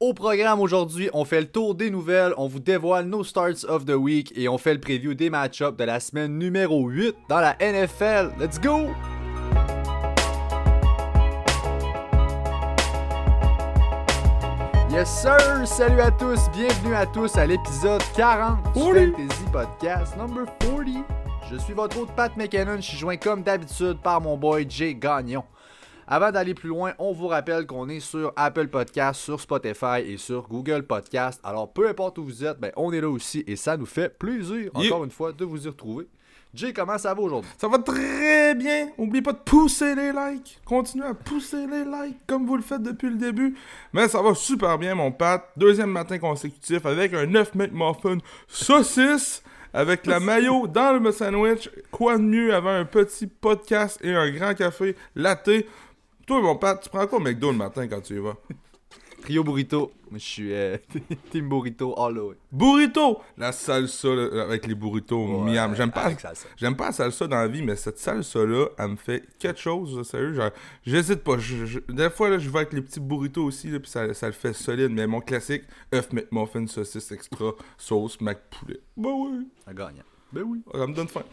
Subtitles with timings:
[0.00, 3.84] Au programme aujourd'hui, on fait le tour des nouvelles, on vous dévoile nos starts of
[3.84, 7.40] the week et on fait le preview des match-ups de la semaine numéro 8 dans
[7.40, 8.30] la NFL.
[8.38, 8.90] Let's go!
[14.92, 15.66] Yes sir!
[15.66, 21.04] Salut à tous, bienvenue à tous à l'épisode 40 du Fantasy Podcast number 40.
[21.50, 24.94] Je suis votre hôte Pat McKinnon, je suis joint comme d'habitude par mon boy Jay
[24.94, 25.42] Gagnon.
[26.10, 30.16] Avant d'aller plus loin, on vous rappelle qu'on est sur Apple Podcast, sur Spotify et
[30.16, 31.38] sur Google Podcast.
[31.44, 34.18] Alors, peu importe où vous êtes, ben, on est là aussi et ça nous fait
[34.18, 36.08] plaisir, encore une fois, de vous y retrouver.
[36.54, 37.50] Jay, comment ça va aujourd'hui?
[37.58, 38.88] Ça va très bien.
[38.96, 40.58] N'oubliez pas de pousser les likes.
[40.64, 43.54] Continuez à pousser les likes comme vous le faites depuis le début.
[43.92, 45.46] Mais ça va super bien, mon Pat.
[45.58, 48.16] Deuxième matin consécutif avec un 9 McMuffin
[48.46, 49.42] saucisse
[49.74, 51.68] avec la maillot dans le sandwich.
[51.90, 55.50] Quoi de mieux avant un petit podcast et un grand café latte?
[56.28, 58.36] Toi, mon père, tu prends quoi au McDo le matin quand tu y vas?
[59.26, 59.90] Rio Burrito.
[60.12, 60.76] Je suis euh,
[61.32, 62.36] Team Burrito all the way.
[62.52, 63.18] Burrito!
[63.36, 65.74] La salsa là, avec les burritos miam.
[65.74, 66.10] J'aime pas,
[66.56, 70.06] j'aime pas la salsa dans la vie, mais cette salsa-là, elle me fait quelque chose,
[70.08, 70.38] sérieux.
[70.86, 71.36] J'hésite pas.
[71.38, 74.14] Je- je- des fois, là, je vais avec les petits burritos aussi, là, puis ça,
[74.14, 74.92] ça le fait solide.
[74.92, 78.80] Mais mon classique, œuf, McMuffin, saucisse extra, sauce, mac poulet.
[78.96, 80.04] Bah oui, Un gagnant.
[80.32, 80.60] Ben oui.
[80.72, 81.24] ça me donne faim.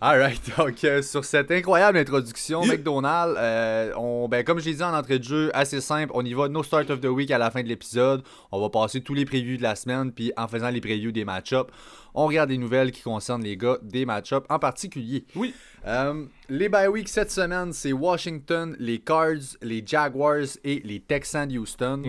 [0.00, 2.74] Alright, donc euh, sur cette incroyable introduction, Yeah.
[2.74, 6.24] McDonald's, euh, on, ben, comme je l'ai dit en entrée de jeu, assez simple, on
[6.24, 8.22] y va no start of the week à la fin de l'épisode.
[8.52, 11.24] On va passer tous les previews de la semaine, puis en faisant les previews des
[11.24, 11.70] match-ups,
[12.14, 15.24] on regarde les nouvelles qui concernent les gars des match-ups en particulier.
[15.34, 15.54] Oui.
[15.86, 21.48] Euh, les bye week cette semaine, c'est Washington, les Cards, les Jaguars et les Texans
[21.48, 22.02] de Houston.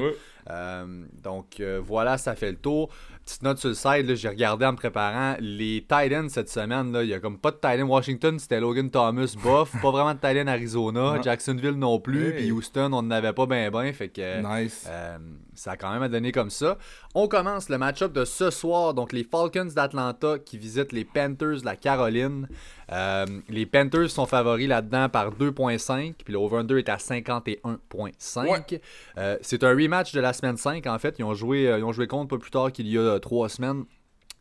[0.49, 2.89] Euh, donc euh, voilà, ça fait le tour.
[3.29, 6.91] Petite note sur le side, là, j'ai regardé en me préparant les Titans cette semaine.
[6.91, 9.71] Là, il y a comme pas de Titan Washington, c'était Logan Thomas, bof.
[9.81, 11.21] pas vraiment de Titan Arizona, Non.
[11.21, 12.29] Jacksonville non plus.
[12.29, 12.33] Hey.
[12.37, 13.93] Puis Houston, on n'en avait pas bien ben.
[13.93, 14.87] Fait que Nice.
[14.89, 15.17] euh,
[15.59, 16.77] ça a quand même à donner comme ça.
[17.15, 18.93] On commence le match-up de ce soir.
[18.93, 22.47] Donc, les Falcons d'Atlanta qui visitent les Panthers de la Caroline.
[22.91, 26.13] Euh, les Panthers sont favoris là-dedans par 2.5.
[26.23, 28.47] Puis le over-under est à 51.5.
[28.49, 28.81] Ouais.
[29.17, 30.85] Euh, c'est un rematch de la semaine 5.
[30.87, 32.97] En fait, ils ont joué, euh, ils ont joué contre pas plus tard qu'il y
[32.97, 33.85] a trois semaines.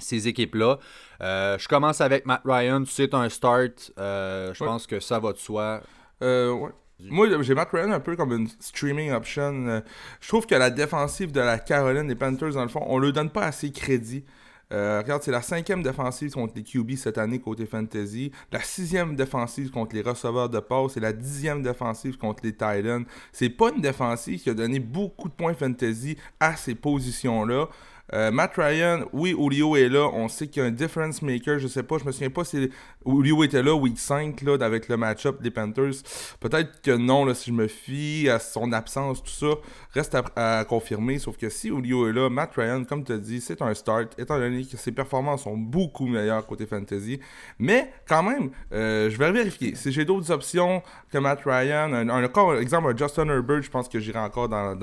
[0.00, 0.78] Ces équipes-là.
[1.22, 2.84] Euh, je commence avec Matt Ryan.
[2.86, 3.90] C'est un start.
[3.98, 4.70] Euh, je Ouais.
[4.70, 5.80] pense que ça va de soi.
[6.22, 6.70] Euh, ouais.
[7.00, 9.66] Moi, j'ai Matt Ryan un peu comme une streaming option.
[9.68, 9.80] Euh,
[10.20, 13.04] Je trouve que la défensive de la Caroline des Panthers, dans le fond, on ne
[13.04, 14.24] leur donne pas assez crédit.
[14.72, 19.16] Euh, regarde, c'est la cinquième défensive contre les QB cette année côté fantasy, la sixième
[19.16, 23.04] défensive contre les receveurs de passe et la dixième défensive contre les Titans.
[23.32, 27.68] C'est pas une défensive qui a donné beaucoup de points fantasy à ces positions-là.
[28.14, 30.08] Euh, Matt Ryan, oui, Julio est là.
[30.12, 31.58] On sait qu'il y a un difference maker.
[31.58, 32.70] Je sais pas, je me souviens pas si
[33.06, 36.02] Julio était là week 5 là, avec le match-up des Panthers.
[36.40, 39.54] Peut-être que non, là, si je me fie à son absence, tout ça,
[39.92, 41.18] reste à, confirmer.
[41.18, 44.18] Sauf que si Julio est là, Matt Ryan, comme tu as dit, c'est un start,
[44.18, 47.20] étant donné que ses performances sont beaucoup meilleures côté fantasy.
[47.58, 49.74] Mais quand même, euh, je vais vérifier.
[49.74, 50.82] Si j'ai d'autres options
[51.12, 54.74] que Matt Ryan, un, exemple, un Justin Herbert, je pense que j'irai encore dans,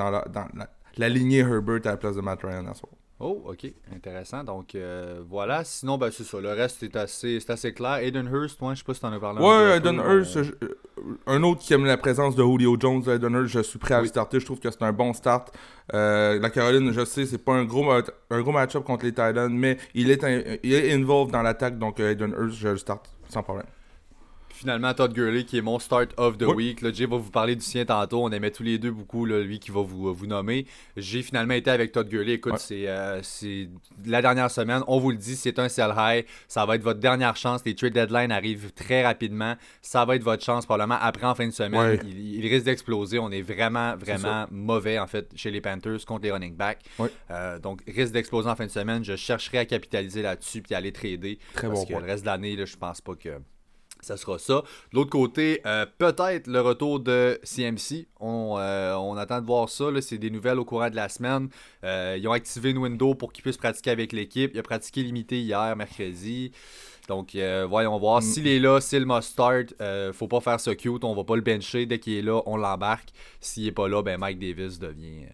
[0.98, 2.74] la, lignée Herbert à la place de Matt Ryan à.
[3.18, 4.44] Oh, ok, intéressant.
[4.44, 5.64] Donc euh, voilà.
[5.64, 6.40] Sinon, ben, c'est ça.
[6.42, 7.96] Le reste est assez, c'est assez clair.
[7.96, 9.38] Aiden Hurst, moi, je sais pas si t'en as parlé.
[9.38, 10.78] un peu, Ouais, peu, Hurst, je- euh,
[11.26, 14.00] un autre qui aime la présence de Julio Jones, Eden Hurst, je suis prêt à
[14.00, 14.04] Oui.
[14.04, 14.40] le starter.
[14.42, 15.54] Je trouve que c'est un bon start.
[15.94, 19.50] Euh, la Caroline, je sais, c'est pas un gros, un gros match-up contre les Titans,
[19.50, 22.78] mais il est, un- il est involved dans l'attaque, donc euh, Eden Hurst, je le
[22.78, 23.66] start sans problème.
[24.56, 26.56] Finalement, Todd Gurley, qui est mon start of the Oui.
[26.56, 26.82] week.
[26.82, 28.24] Là, Jay va vous parler du sien tantôt.
[28.24, 30.66] On aimait tous les deux beaucoup là, lui qui va vous, vous nommer.
[30.96, 32.34] J'ai finalement été avec Todd Gurley.
[32.34, 32.58] Écoute, Ouais.
[32.60, 33.70] c'est, euh, c'est
[34.06, 34.82] la dernière semaine.
[34.88, 36.26] On vous le dit, c'est un sell high.
[36.48, 37.62] Ça va être votre dernière chance.
[37.66, 39.56] Les trade deadline arrivent très rapidement.
[39.82, 41.98] Ça va être votre chance probablement après en fin de semaine.
[41.98, 42.00] Ouais.
[42.06, 43.20] Il, il risque d'exploser.
[43.20, 46.80] On est vraiment, vraiment mauvais en fait chez les Panthers contre les running backs.
[46.98, 47.10] Ouais.
[47.32, 49.04] Euh, donc, risque d'exploser en fin de semaine.
[49.04, 51.40] Je chercherai à capitaliser là-dessus puis aller trader.
[51.54, 52.02] Très parce bon que point.
[52.02, 53.30] le reste de l'année, je pense pas que
[54.06, 54.64] ça sera ça.
[54.92, 58.08] De l'autre côté, euh, peut-être le retour de CMC.
[58.20, 59.86] On, euh, on attend de voir ça.
[60.02, 61.50] C'est des nouvelles au courant de la semaine.
[61.84, 64.52] Euh, ils ont activé une window pour qu'il puisse pratiquer avec l'équipe.
[64.54, 66.52] Il a pratiqué limité hier, mercredi.
[67.08, 67.36] Donc,
[67.68, 68.20] voyons voir.
[68.20, 68.22] Mm.
[68.22, 71.04] S'il est là, s'il must start, euh, faut pas faire ça cute.
[71.04, 71.86] On va pas le bencher.
[71.86, 73.10] Dès qu'il est là, on l'embarque.
[73.42, 75.26] S'il est pas là, ben Mike Davis devient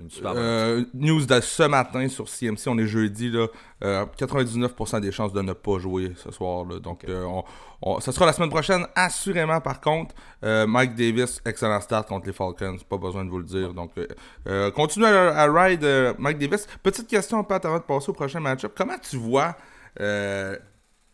[0.00, 3.46] une super bonne Euh, news de ce matin sur CMC, on est jeudi, là,
[3.84, 6.64] euh, 99% des chances de ne pas jouer ce soir.
[6.64, 7.44] Là, donc, euh, on,
[7.82, 10.14] on- ça sera la semaine prochaine, assurément, par contre.
[10.44, 13.74] Euh, Mike Davis, excellent start contre les Falcons, pas besoin de vous le dire.
[13.74, 14.06] Donc, euh,
[14.46, 16.66] euh, continuez à, à ride euh, Mike Davis.
[16.82, 18.72] Petite question, Pat, avant de passer au prochain match-up.
[18.76, 19.56] Comment tu vois
[20.00, 20.56] euh,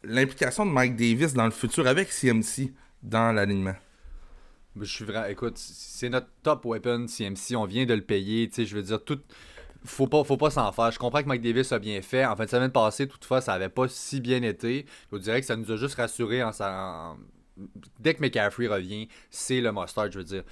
[0.03, 2.73] l'implication de Mike Davis dans le futur avec CMC
[3.03, 3.75] dans l'alignement?
[4.81, 5.33] Je suis vrai.
[5.33, 7.57] Écoute, c'est notre top weapon CMC.
[7.57, 8.49] On vient de le payer.
[8.49, 9.21] Tu sais, je veux dire, tout.
[9.85, 10.91] Faut pas, faut pas s'en faire.
[10.91, 12.25] Je comprends que Mike Davis a bien fait.
[12.25, 14.87] En fait, la semaine passée, toutefois, ça avait pas si bien été.
[15.13, 17.15] Je dirais que ça nous a juste rassuré en, sa,
[18.01, 20.43] dès que McCaffrey revient, c'est le mustard, je veux dire.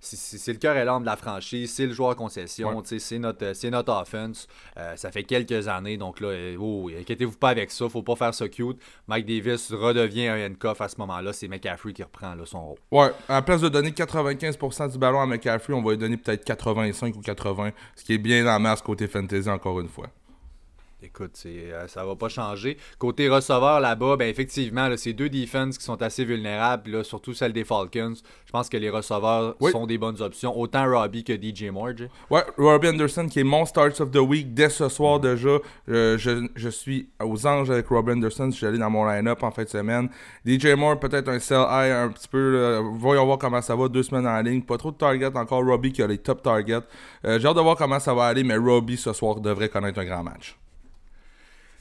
[0.00, 3.92] C'est le cœur et l'âme de la franchise, c'est le joueur concession, c'est notre, notre
[3.92, 4.46] offense.
[4.76, 8.16] Euh, ça fait quelques années, donc là, euh, oh, inquiétez-vous pas avec ça, faut pas
[8.16, 8.78] faire ça cute.
[9.08, 12.78] Mike Davis redevient un handcuff à ce moment-là, c'est McCaffrey qui reprend son rôle.
[12.90, 16.16] Ouais, à la place de donner 95% du ballon à McCaffrey, on va lui donner
[16.16, 20.06] peut-être 85 ou 80, ce qui est bien en masse côté fantasy encore une fois.
[21.02, 22.78] Écoute, euh, ça va pas changer.
[22.98, 27.64] Côté receveur là-bas, ben effectivement, c'est deux defenses qui sont assez vulnérables, surtout celle des
[27.64, 28.14] Falcons.
[28.46, 32.08] Je pense que les receveurs sont des bonnes options, autant Robbie que DJ Moore.
[32.30, 35.58] Ouais, Robbie Anderson qui est mon start of the week dès ce soir déjà.
[35.90, 38.48] Euh, je, suis aux anges avec Robbie Anderson.
[38.50, 40.08] Je suis allé dans mon line-up en fin de semaine.
[40.46, 42.80] DJ Moore, peut-être un sell high un petit peu.
[42.94, 43.88] voyons voir comment ça va.
[43.88, 44.62] Deux semaines en ligne.
[44.62, 45.62] Pas trop de targets encore.
[45.62, 46.80] Robbie qui a les top targets.
[47.26, 49.98] Euh, j'ai hâte de voir comment ça va aller, mais Robbie ce soir devrait connaître
[49.98, 50.56] un grand match.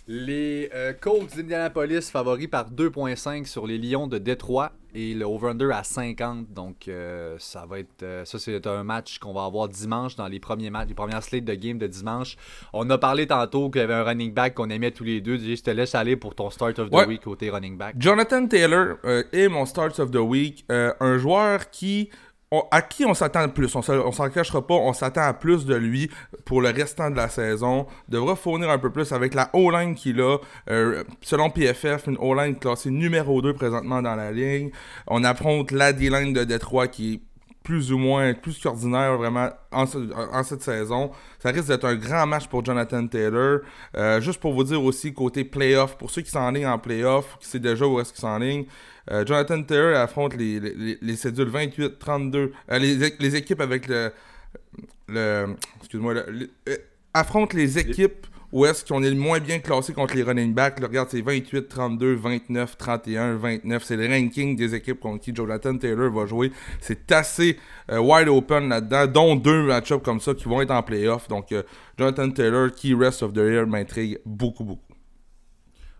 [0.07, 5.71] Les euh, Colts d'Indianapolis favoris par 2.5 sur les Lions de Détroit et le over-under
[5.71, 6.53] à 50.
[6.53, 8.03] Donc, euh, ça va être.
[8.03, 11.23] Euh, ça, c'est un match qu'on va avoir dimanche dans les premiers matchs, les premières
[11.23, 12.37] slates de game de dimanche.
[12.71, 15.39] On a parlé tantôt qu'il y avait un running back qu'on aimait tous les deux.
[15.39, 17.95] Je te laisse aller pour ton start of the week côté running back.
[17.97, 18.97] Jonathan Taylor
[19.33, 20.65] est mon start of the week.
[20.69, 22.11] un joueur qui
[22.71, 23.73] à qui on s'attend le plus?
[23.75, 26.09] On s'en cachera pas, on s'attend à plus de lui
[26.45, 27.87] pour le restant de la saison.
[28.09, 30.37] Devra fournir un peu plus avec la O-line qu'il a.
[30.69, 34.71] Euh, selon PFF, une O-line classée numéro 2 présentement dans la ligne.
[35.07, 37.21] On affronte la D-line de Détroit qui
[37.65, 41.11] plus ou moins, plus qu'ordinaire vraiment en, cette saison.
[41.39, 43.61] Ça risque d'être un grand match pour Jonathan Taylor.
[43.97, 47.37] Euh, juste pour vous dire aussi, côté playoff, pour ceux qui sont ligne en playoff,
[47.39, 48.65] qui sait déjà où est-ce qu'ils sont ligne,
[49.11, 52.51] euh, Jonathan Taylor affronte les, les, les cédules 28-32.
[52.71, 54.11] Euh, les, équipes avec le.
[55.07, 56.13] le Excuse-moi.
[57.15, 60.79] affronte les équipes où est-ce qu'on est le moins bien classé contre les running backs?
[60.81, 63.83] regarde, c'est 28, 32, 29, 31, 29.
[63.83, 66.53] C'est le ranking des équipes contre qui Jonathan Taylor va jouer.
[66.79, 67.59] C'est assez
[67.91, 71.27] euh, wide open là-dedans, dont deux match-ups comme ça qui vont être en playoff.
[71.27, 71.53] Donc,
[71.99, 74.95] Jonathan Taylor, qui rest of the year, m'intrigue beaucoup, beaucoup.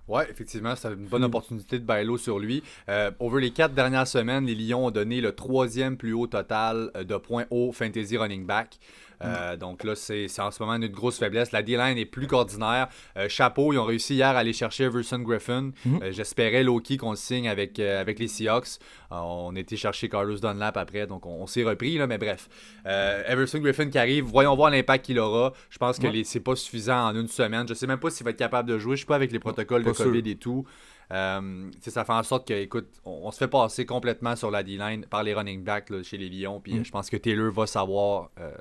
[0.07, 2.61] Oui, effectivement, c'est une bonne opportunité de bailo sur lui.
[2.89, 6.91] Euh, over les quatre dernières semaines, les Lions ont donné le troisième plus haut total
[6.95, 8.77] euh, de points au fantasy running back.
[9.23, 11.51] Euh, donc là, c'est en ce moment une grosse faiblesse.
[11.51, 12.87] La D-line est plus qu'ordinaire.
[13.17, 15.71] Euh, chapeau, ils ont réussi hier à aller chercher Everson Griffin.
[15.85, 15.99] Mhm.
[16.01, 18.79] Euh, j'espérais Loki qu'on signe avec, avec les Seahawks.
[19.11, 22.49] on était chercher Carlos Dunlap après, donc on, s'est repris, là, mais bref.
[22.85, 25.53] Everson Griffin qui arrive, voyons voir l'impact qu'il aura.
[25.69, 27.67] Je pense que c'est pas suffisant en une semaine.
[27.67, 28.95] Je sais même pas s'il va être capable de jouer.
[28.95, 30.65] Je suis pas avec les protocoles de COVID et tout.
[31.11, 35.05] Euh, ça fait en sorte que, écoute, on, se fait passer complètement sur la D-line
[35.05, 36.59] par les running backs chez les Lions.
[36.59, 36.85] Puis mm.
[36.85, 38.51] je pense que Taylor va savoir euh,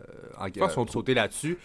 [0.41, 1.59] euh sauter là-dessus.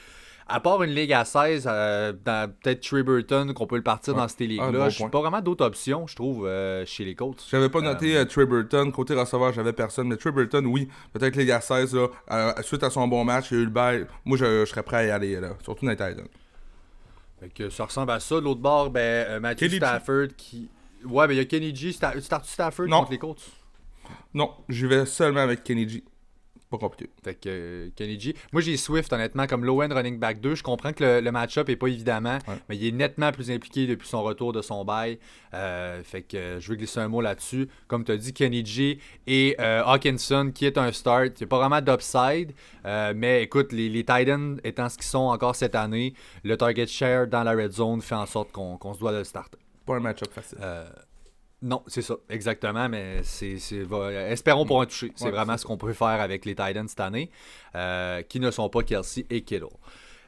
[0.51, 4.27] À part une ligue à 16, euh, peut-être Trey Burton, qu'on peut le partir dans
[4.27, 6.49] cette ligue-là, ah, je n'ai pas vraiment d'autres options, je trouve,
[6.87, 7.45] chez les Colts.
[7.51, 8.91] J'avais pas noté Trey Burton.
[8.91, 10.07] Côté receveur, j'avais personne.
[10.07, 13.57] Mais Trey Burton, oui, peut-être ligue à 16, là, suite à son bon match, il
[13.57, 14.07] a eu le bail.
[14.25, 15.97] Moi, je, serais prêt à y aller, là, surtout dans les
[17.55, 18.35] que ça ressemble à ça.
[18.35, 20.69] De l'autre bord, ben, euh, Matthew Stafford qui.
[21.05, 21.93] Ouais, mais il y a Kenny G.
[21.93, 23.41] Start Stafford contre les Colts
[24.33, 26.03] Non, je vais seulement avec Kenny G.
[26.69, 27.09] Pas compliqué.
[27.23, 28.35] Fait que euh, Kenny G.
[28.53, 30.53] Moi, j'ai Swift, honnêtement, comme low-end running back 2.
[30.53, 34.07] Je comprends que le, match-up est pas évidemment, mais il est nettement plus impliqué depuis
[34.07, 35.17] son retour de son bail.
[35.55, 37.67] Euh, fait que je veux glisser un mot là-dessus.
[37.87, 41.39] Comme tu as dit, Kenny G et Hawkinson, qui est un start.
[41.39, 42.53] Il n'y a pas vraiment d'upside,
[43.15, 47.27] mais écoute, les, les Titans étant ce qu'ils sont encore cette année, le target share
[47.27, 49.57] dans la red zone fait en sorte qu'on se doit de le starter.
[49.87, 50.59] Pas un match-up facile.
[51.61, 53.57] Non, c'est ça, exactement, mais c'est,
[54.29, 55.11] espérons pour un toucher.
[55.15, 57.29] C'est vraiment ce qu'on peut faire avec les Titans cette année,
[57.75, 59.65] euh, qui ne sont pas Kelsey et Kittle.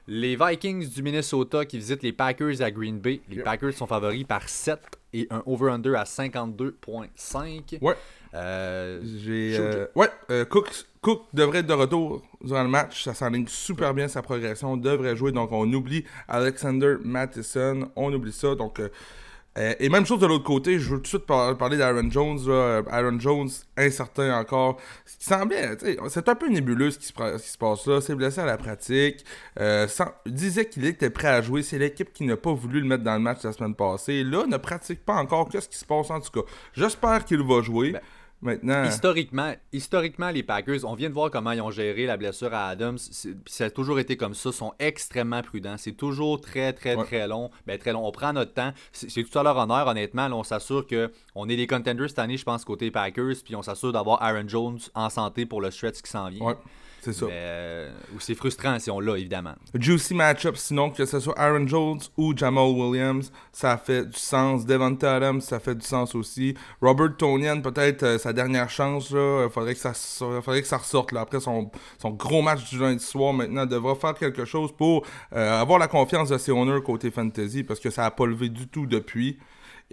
[0.07, 3.21] Les Vikings du Minnesota qui visitent les Packers à Green Bay.
[3.29, 4.79] Les Packers sont favoris par 7
[5.13, 7.77] et un over-under à 52,5.
[7.81, 7.95] Ouais.
[8.33, 10.09] Euh, J'ai, euh, ouais,
[10.49, 10.69] Cook,
[11.01, 13.03] Cook devrait être de retour durant le match.
[13.03, 14.75] Ça s'enligne super bien sa progression.
[14.75, 15.31] Devrait jouer.
[15.31, 17.89] Donc, on oublie Alexander Mattison.
[17.95, 18.55] On oublie ça.
[18.55, 18.81] Donc,
[19.57, 22.39] euh, et même chose de l'autre côté, je veux tout de suite parler d'Aaron Jones.
[22.89, 24.79] Aaron Jones, incertain encore.
[25.05, 25.77] Ce qui semblait,
[26.07, 27.99] c'est un peu nébuleux ce qui se, passe là.
[27.99, 29.25] C'est blessé à la pratique.
[29.59, 29.87] Euh,
[30.25, 31.63] disait qu'il était prêt à jouer.
[31.63, 34.23] C'est l'équipe qui n'a pas voulu le mettre dans le match la semaine passée.
[34.23, 35.49] Là, ne pratique pas encore.
[35.49, 36.47] Qu'est-ce qui se passe en tout cas?
[36.73, 37.91] J'espère qu'il va jouer.
[37.91, 38.01] Ben,
[38.41, 38.85] Maintenant.
[38.85, 42.69] Historiquement, historiquement, les Packers, on vient de voir comment ils ont géré la blessure à
[42.69, 42.97] Adams.
[43.45, 44.49] Ça a toujours été comme ça.
[44.49, 45.75] Ils sont extrêmement prudents.
[45.77, 47.51] C'est toujours très, très, très long.
[47.67, 48.05] Ben, très long.
[48.05, 48.73] On prend notre temps.
[48.91, 50.27] C'est tout à leur honneur, honnêtement.
[50.31, 53.35] on s'assure qu'on est des contenders cette année, je pense, côté Packers.
[53.45, 56.57] Puis on s'assure d'avoir Aaron Jones en santé pour le stretch qui s'en vient.
[57.01, 57.25] C'est ça.
[57.25, 57.89] Euh,
[58.19, 59.55] c'est frustrant si on l'a, évidemment.
[59.73, 64.67] Juicy matchup, sinon, que ce soit Aaron Jones ou Jamal Williams, ça fait du sens.
[64.67, 66.53] Devonta Adams, ça fait du sens aussi.
[66.79, 71.11] Robert Tonian, peut-être euh, sa dernière chance, il faudrait, que ça, faudrait que ça ressorte.
[71.11, 71.21] Là.
[71.21, 75.03] Après son, son gros match du lundi soir, maintenant, devra faire quelque chose pour
[75.33, 78.49] euh, avoir la confiance de ses owners côté fantasy, parce que ça n'a pas levé
[78.49, 79.39] du tout depuis.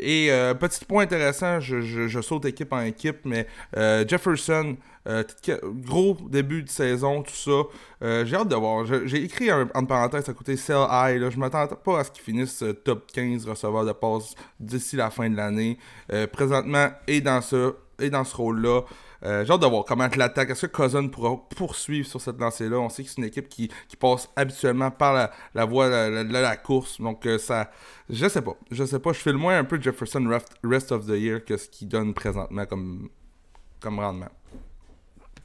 [0.00, 4.76] Et petit point intéressant, je, je, saute équipe en équipe, mais Jefferson,
[5.08, 5.24] euh,
[5.64, 7.62] gros début de saison, tout ça.
[8.02, 8.84] Euh, j'ai hâte de voir.
[8.84, 11.20] J'ai écrit en parenthèse à côté Sell High.
[11.20, 11.30] Là.
[11.30, 15.10] Je m'attendais pas à ce qu'il finisse euh, top 15 receveur de passe d'ici la
[15.10, 15.78] fin de l'année.
[16.32, 18.82] présentement, et dans ce, et dans ce rôle-là.
[19.22, 20.50] j'ai hâte de voir comment l'attaque.
[20.50, 22.78] Est-ce que Cousin pourra poursuivre sur cette lancée-là?
[22.78, 27.00] On sait que c'est une équipe qui, passe habituellement par la, voie de la, course.
[27.00, 27.70] Donc, ça.
[28.10, 28.56] Je sais pas.
[28.70, 29.12] Je sais pas.
[29.12, 31.88] Je fais le moins un peu Jefferson rest, rest of the year que ce qu'il
[31.88, 33.08] donne présentement comme,
[33.80, 34.28] comme rendement.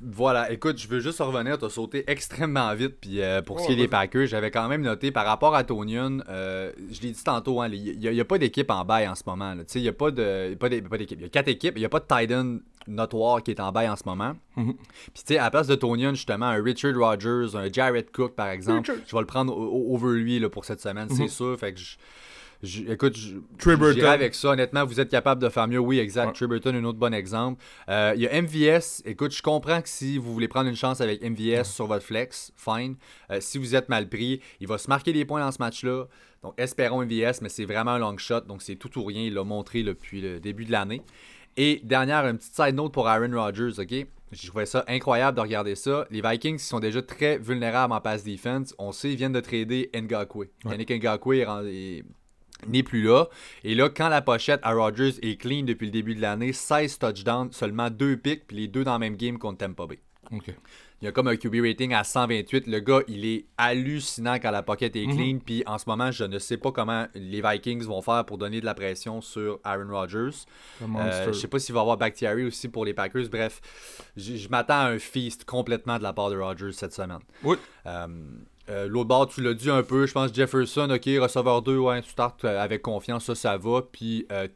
[0.05, 3.73] Voilà, écoute, je veux juste revenir, t'as sauté extrêmement vite, puis euh, pour ce qui
[3.73, 7.23] est des Packers, j'avais quand même noté par rapport à Tonian, euh, je l'ai dit
[7.23, 9.55] tantôt, hein, il n'y a, pas d'équipe en bail en ce moment.
[9.73, 11.19] Il n'y a pas d'équipe.
[11.19, 13.71] Il y a quatre équipes, il n'y a pas de Titan notoire qui est en
[13.71, 14.33] bail en ce moment.
[14.57, 14.75] Mm-hmm.
[15.13, 18.35] Puis tu sais, à la place de Tonian, justement, un Richard Rogers, un Jared Cook,
[18.35, 21.29] par exemple, je vais le prendre over lui là, pour cette semaine, c'est mm-hmm.
[21.29, 21.57] sûr.
[21.57, 21.95] Fait que je
[22.63, 24.49] écoute, je, avec ça.
[24.49, 25.79] Honnêtement, vous êtes capable de faire mieux.
[25.79, 26.27] Oui, exact.
[26.27, 26.33] Ouais.
[26.33, 27.61] Triberton, un autre bon exemple.
[27.89, 29.01] Euh, il y a MVS.
[29.05, 32.51] Écoute, je comprends que si vous voulez prendre une chance avec MVS sur votre flex,
[32.55, 32.95] fine.
[33.31, 36.05] Euh, si vous êtes mal pris, il va se marquer des points dans ce match-là.
[36.41, 38.41] Donc, espérons MVS, mais c'est vraiment un long shot.
[38.41, 39.23] Donc, c'est tout ou rien.
[39.23, 41.01] Il l'a montré depuis le début de l'année.
[41.57, 44.07] Et dernière, une petite side note pour Aaron Rodgers, OK?
[44.31, 46.07] Je trouvais ça incroyable de regarder ça.
[46.09, 48.73] Les Vikings sont déjà très vulnérables en pass defense.
[48.79, 50.49] On sait, ils viennent de trader Ngakwe.
[50.65, 52.03] Yannick Ngakwe est,
[52.67, 53.27] n'est plus là.
[53.63, 56.99] Et là, quand la pochette à Rodgers est clean depuis le début de l'année, 16
[56.99, 59.99] touchdowns, seulement 2 picks, puis les deux dans le même game contre Tampa Bay.
[61.03, 62.65] Il y a comme un QB rating à 128.
[62.67, 65.15] Le gars, il est hallucinant quand la pocket est mhm.
[65.15, 65.39] clean.
[65.45, 68.61] Puis en ce moment, je ne sais pas comment les Vikings vont faire pour donner
[68.61, 70.45] de la pression sur Aaron Rodgers.
[70.81, 73.27] Euh, je sais pas s'il va y avoir Bakhtiari aussi pour les Packers.
[73.29, 73.59] Bref,
[74.15, 77.19] je, m'attends à un feast complètement de la part de Rodgers cette semaine.
[77.43, 77.57] Oui.
[77.85, 78.07] Euh,
[78.69, 82.01] euh, l'autre bord, tu l'as dit un peu, je pense Jefferson, ok, receveur 2, ouais,
[82.01, 83.81] tu startes euh, avec confiance, ça, ça va.
[83.81, 84.47] Puis euh,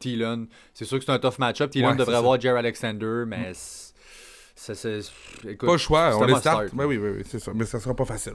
[0.72, 1.70] c'est sûr que c'est un tough match-up.
[1.70, 5.02] Thielen devrait avoir Jerry Alexander, mais c'est.
[5.58, 6.68] Pas le choix, on les start.
[6.72, 8.34] oui, oui, oui, c'est ça, mais ça sera pas facile.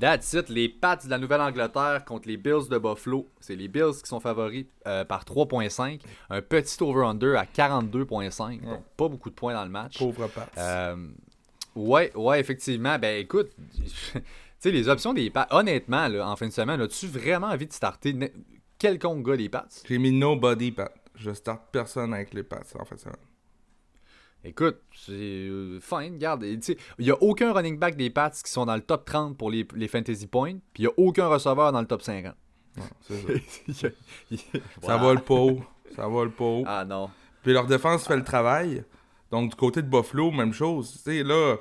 [0.00, 0.48] That's it.
[0.48, 3.28] Les Pats de la Nouvelle-Angleterre contre les Bills de Buffalo.
[3.40, 6.00] C'est les Bills qui sont favoris euh, par 3.5.
[6.30, 8.62] Un petit over-under à 42.5.
[8.62, 9.98] Donc, pas beaucoup de points dans le match.
[9.98, 10.96] Pauvre Pats.
[11.74, 12.98] Ouais, ouais, effectivement.
[12.98, 13.50] Ben écoute,
[14.12, 14.20] tu
[14.58, 17.72] sais, les options des Pats, honnêtement, là, en fin de semaine, as-tu vraiment envie de
[17.72, 18.14] starter
[18.78, 19.68] quelconque gars des Pats?
[19.86, 20.92] J'ai mis nobody Pat.
[21.14, 23.16] Je starte personne avec les Pats en fin de semaine.
[24.44, 26.42] Écoute, c'est euh, fine, garde.
[26.42, 29.50] Il n'y a aucun running back des Pats qui sont dans le top 30 pour
[29.50, 32.34] les, les fantasy points, puis il n'y a aucun receveur dans le top 50.
[33.02, 33.14] ça.
[34.82, 35.60] ça va le pot.
[35.94, 36.64] Ça va le pot.
[36.66, 37.10] Ah non.
[37.42, 38.84] Puis leur défense fait le travail.
[39.32, 40.92] Donc, du côté de Buffalo, même chose.
[40.92, 41.56] Tu sais, là,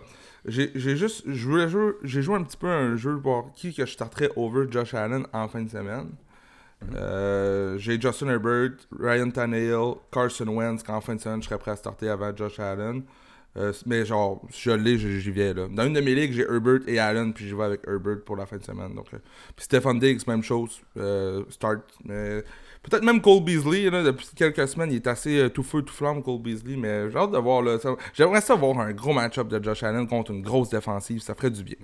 [0.45, 1.23] j'ai juste.
[1.25, 5.25] J'ai joué un petit peu un jeu pour qui que je starterais over Josh Allen
[5.33, 6.11] en fin de semaine.
[6.81, 6.89] Mhm.
[6.95, 11.71] Euh, j'ai Justin Herbert, Ryan Tannehill, Carson Wentz qu'en fin de semaine je serais prêt
[11.71, 13.03] à starter avant Josh Allen.
[13.57, 15.67] Euh, mais genre, si je l'ai, j'y viens là.
[15.69, 18.35] Dans une de mes ligues, j'ai Herbert et Allen, puis j'y vais avec Herbert pour
[18.37, 18.95] la fin de semaine.
[18.95, 19.17] Donc, euh,
[19.55, 20.81] Puis Stephen Diggs, même chose.
[21.49, 21.83] start.
[22.05, 22.43] Mais
[22.83, 25.93] Peut-être même Cole Beasley, là, depuis quelques semaines, il est assez euh, tout feu, tout
[25.93, 27.61] flamme, Cole Beasley, mais j'ai hâte de voir.
[27.61, 27.77] Là,
[28.13, 31.51] J'aimerais ça voir un gros match-up de Josh Allen contre une grosse défensive, ça ferait
[31.51, 31.75] du bien.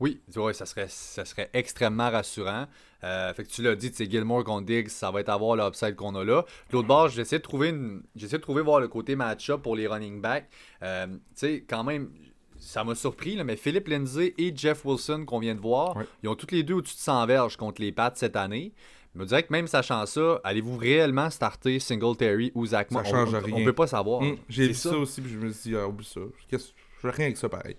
[0.00, 0.18] Oui,
[0.54, 2.66] ça serait, ça serait extrêmement rassurant.
[3.04, 5.56] Euh, fait que tu l'as dit, c'est Gilmore contre Diggs, ça va être à voir
[5.56, 6.44] l'upside qu'on a là.
[6.72, 8.02] L'autre bord, j'essaie de trouver une...
[8.16, 10.48] j'essaie de trouver voir le côté match-up pour les running backs.
[10.82, 12.10] Euh, tu sais, quand même,
[12.58, 16.28] ça m'a surpris, là, mais Philippe Lindsay et Jeff Wilson qu'on vient de voir, ils
[16.30, 18.72] ont tous les deux au-dessus de 100 verges contre les Pats cette année.
[19.14, 23.34] Je me dirais que même sachant ça, allez-vous réellement starter Singletary ou Zach Ça change
[23.34, 23.56] on, rien.
[23.56, 24.20] On peut pas savoir.
[24.20, 24.96] Hum, j'ai vu ça.
[24.96, 26.20] aussi, puis je me suis dit, ah, oublie ça.
[26.50, 27.76] Je fais rien avec ça pareil.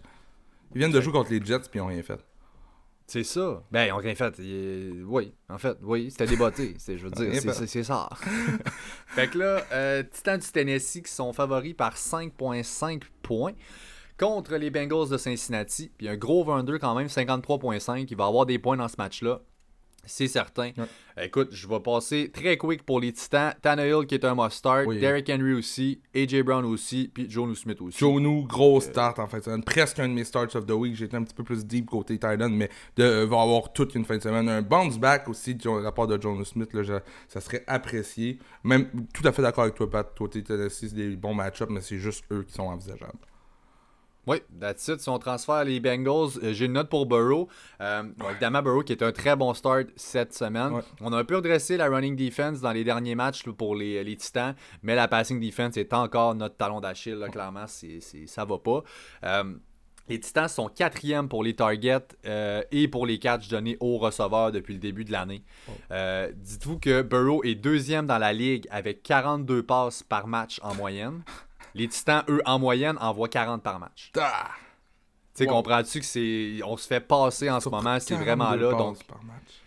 [0.74, 2.20] Ils viennent de jouer contre les Jets, puis ils n'ont rien fait.
[3.08, 3.62] C'est ça.
[3.72, 4.34] Ben, ils n'ont rien fait.
[5.06, 6.76] Oui, en fait, oui, c'était débatté.
[6.88, 8.10] je veux dire, c'est ça.
[9.08, 13.54] fait que là, euh, Titans du Tennessee qui sont favoris par 5,5 points
[14.18, 15.92] contre les Bengals de Cincinnati.
[15.98, 18.08] Puis un gros 22 quand même, 53,5.
[18.10, 19.42] Il va avoir des points dans ce match-là.
[20.05, 20.72] C'est certain.
[21.22, 23.53] Écoute, je vais passer très quick pour les Titans.
[23.62, 24.89] Tannehill qui est un must-start.
[25.00, 26.01] Derrick Henry aussi.
[26.15, 27.12] AJ Brown aussi.
[27.13, 27.98] Puis Jonu Smith aussi.
[28.00, 29.48] Jonu, gros euh, start en fait.
[29.65, 30.96] Presque un de mes starts of the week.
[30.96, 34.05] J'étais un petit peu plus deep côté Titan, mais de, euh, va avoir toute une
[34.05, 34.50] fin de semaine.
[34.50, 36.74] Un bounce back aussi de la part de Jonu Smith.
[36.74, 38.39] Là, ça serait apprécié.
[38.63, 40.15] Même tout à fait d'accord avec toi, Pat.
[40.15, 43.20] Toi, Tennessee, c'est des bons match-ups, mais c'est juste eux qui sont envisageables.
[44.28, 45.00] Oui, that's it.
[45.00, 47.48] Si on transfère les Bengals, euh, j'ai une note pour Burrow.
[47.82, 50.82] Euh, évidemment, Burrow qui est un très bon start cette semaine.
[51.01, 54.16] On a un peu redressé la running defense dans les derniers matchs pour les, les,
[54.16, 57.25] Titans, mais la passing defense est encore notre talon d'Achille.
[57.32, 58.84] Clairement, c'est, ça va pas.
[59.24, 59.56] Euh,
[60.08, 62.00] les Titans sont quatrièmes pour les targets
[62.72, 65.44] et pour les catchs donnés aux receveurs depuis le début de l'année.
[66.36, 71.24] dites-vous que Burrow est deuxième dans la ligue avec 42 passes par match en moyenne.
[71.74, 74.12] Les Titans, eux, en moyenne, envoient 40 par match.
[74.18, 74.50] Ah!
[75.34, 76.60] Tu sais, comprends-tu que c'est.
[76.66, 78.72] On se fait passer en ce moment, c'est vraiment là.
[78.72, 79.04] Donc...
[79.06, 79.62] Par match.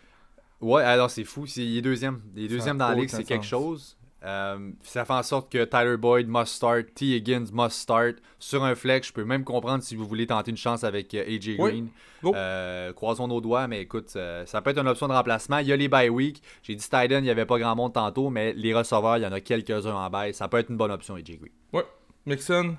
[0.61, 1.47] Ouais, alors c'est fou.
[1.57, 2.21] Il est deuxième.
[2.37, 3.97] Il est deuxième dans la ligue, c'est quelque chose.
[4.25, 7.17] Euh, ça fait en sorte que Tyler Boyd must start, T.
[7.17, 8.17] Higgins must start.
[8.39, 11.25] Sur un flex, je peux même comprendre si vous voulez tenter une chance avec euh,
[11.27, 11.89] AJ Green.
[12.25, 15.59] Euh, croisons nos doigts, mais écoute, ça peut être une option de remplacement.
[15.59, 16.43] Il y a les bye week.
[16.63, 19.27] J'ai dit Titan, il n'y avait pas grand monde tantôt, mais les receveurs, il y
[19.27, 20.33] en a quelques-uns en bye.
[20.33, 21.53] Ça peut être une bonne option, AJ Green.
[21.73, 21.85] Ouais.
[22.25, 22.77] Mixon,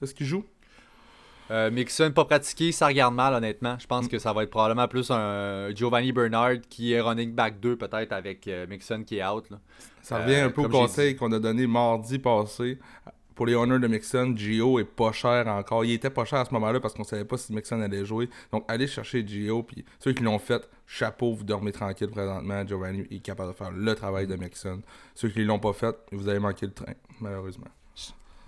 [0.00, 0.44] est-ce qu'il joue?
[1.50, 3.76] Euh, Mixon, pas pratiqué, ça regarde mal, honnêtement.
[3.78, 4.08] Je pense mm.
[4.08, 8.12] que ça va être probablement plus un Giovanni Bernard qui est running back 2, peut-être,
[8.12, 9.44] avec euh, Mixon qui est out.
[10.02, 12.78] Ça revient un peu au conseil qu'on a donné mardi passé.
[13.34, 15.84] Pour les honneurs de Mixon, Gio est pas cher encore.
[15.84, 18.28] Il était pas cher à ce moment-là parce qu'on savait pas si Mixon allait jouer.
[18.50, 19.62] Donc, allez chercher Gio.
[19.62, 22.66] Puis ceux qui l'ont fait, chapeau, vous dormez tranquille présentement.
[22.66, 24.82] Giovanni est capable de faire le travail de Mixon.
[25.14, 27.68] Ceux qui l'ont pas fait, vous avez manqué le train, malheureusement.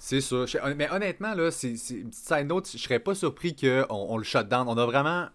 [0.03, 0.47] C'est ça.
[0.77, 4.25] Mais honnêtement, là, c'est une petite side note, je serais pas surpris qu'on on le
[4.25, 4.67] shut down.
[4.67, 5.27] On a vraiment.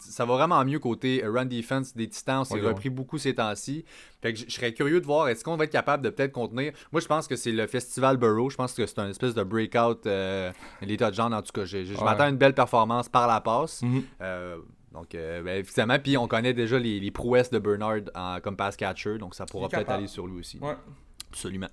[0.00, 2.40] Ça va vraiment mieux côté run defense des Titans.
[2.40, 3.84] On s'est repris beaucoup ces temps-ci.
[4.20, 6.72] Fait que je serais curieux de voir, est-ce qu'on va être capable de peut-être contenir?
[6.90, 8.50] Moi, je pense que c'est le Festival Burrow.
[8.50, 10.04] Je pense que c'est un espèce de breakout.
[10.06, 10.50] Euh,
[10.82, 11.64] l'état de genre, en tout cas.
[11.64, 13.82] Je, m'attends à une belle performance par la passe.
[13.82, 14.02] Mm-hmm.
[14.20, 14.56] Euh,
[14.92, 18.00] donc, euh, ben, effectivement, puis on connaît déjà les, prouesses de Bernard
[18.42, 19.18] comme pass catcher.
[19.18, 20.58] Donc, ça pourra peut-être aller sur lui aussi.
[21.30, 21.68] Absolument.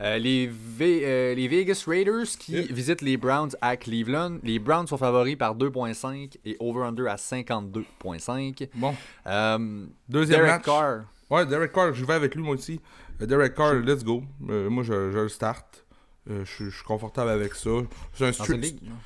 [0.00, 4.38] Euh, les, euh, les, Vegas Raiders qui visitent les Browns à Cleveland.
[4.42, 8.68] Les Browns sont favoris par 2.5 et over-under à 52.5.
[8.74, 8.94] Bon.
[9.26, 10.64] Euh, Deuxième Derek match.
[10.64, 11.04] Carr.
[11.30, 12.80] Ouais, Derek Carr, je vais avec lui moi aussi.
[13.20, 14.22] Derek Carr, let's go.
[14.40, 15.84] moi, je, je le start.
[16.26, 17.70] je, suis confortable avec ça.
[18.12, 18.32] C'est un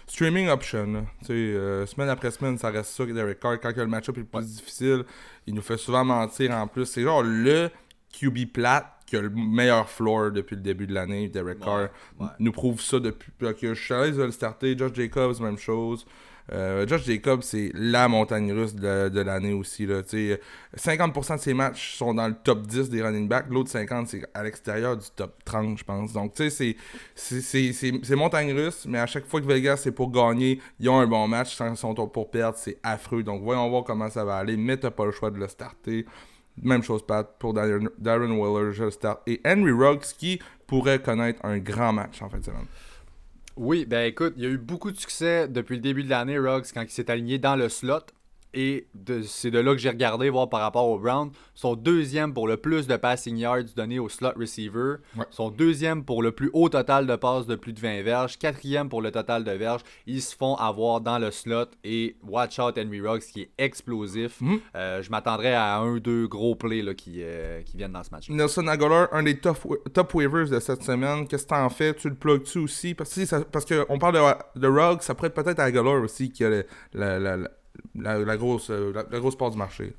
[0.06, 1.06] streaming option.
[1.22, 3.04] semaine après semaine, ça reste ça.
[3.04, 5.04] Derek Carr, quand le match-up est le plus difficile,
[5.46, 6.86] il nous fait souvent mentir en plus.
[6.86, 7.70] C'est genre le
[8.12, 11.28] QB plate qui a le meilleur floor depuis le début de l'année.
[11.28, 11.88] Derek Carr
[12.38, 14.76] nous prouve ça depuis que je suis à l'aise de le starter.
[14.76, 16.04] Josh Jacobs, même chose.
[16.50, 19.86] Euh, Josh Jacobs, c'est la montagne russe de, l'année aussi.
[19.86, 20.00] Là.
[20.02, 23.46] 50% de ses matchs sont dans le top 10 des running backs.
[23.50, 26.12] L'autre 50%, c'est à l'extérieur du top 30, je pense.
[26.12, 26.76] Donc, tu sais,
[27.14, 31.06] c'est montagne russe, mais à chaque fois que Vegas, c'est pour gagner, ils ont un
[31.06, 31.56] bon match.
[31.56, 33.22] Quand ils sont pour perdre, c'est affreux.
[33.22, 34.56] Donc, voyons voir comment ça va aller.
[34.56, 36.06] Mais t'as pas le choix de le starter.
[36.62, 39.20] Même chose, Pat, pour Darren, Waller, je start.
[39.26, 42.66] Et Henry Ruggs qui pourrait connaître un grand match en fin de semaine.
[43.56, 46.38] Oui, ben écoute, il y a eu beaucoup de succès depuis le début de l'année,
[46.38, 48.02] Ruggs, quand il s'est aligné dans le slot.
[48.54, 48.88] Et
[49.24, 51.30] c'est de là que j'ai regardé voir par rapport au Brown.
[51.54, 54.96] Son deuxième pour le plus de passing yards donné au slot receiver.
[55.30, 58.38] Son deuxième pour le plus haut total de passes de plus de 20 verges.
[58.38, 59.82] Quatrième pour le total de verges.
[60.06, 61.66] Ils se font avoir dans le slot.
[61.84, 64.40] Et watch out Henry Ruggs qui est explosif.
[64.40, 64.60] Mhm.
[64.74, 68.04] Euh, je m'attendrais à un ou deux gros plays là, qui, euh, qui viennent dans
[68.04, 68.30] ce match.
[68.30, 69.58] Nelson Aguilar, un des top,
[69.92, 71.26] top waivers de cette semaine.
[71.28, 71.94] Qu'est-ce que t'en fais?
[71.94, 72.94] Tu le plugues-tu aussi?
[72.94, 76.44] Parce, que parce qu'on parle de, de Ruggs, ça pourrait être peut-être Aguilar aussi qui
[76.44, 76.62] a
[77.94, 79.94] la la, grosse, euh, la, grosse part du marché.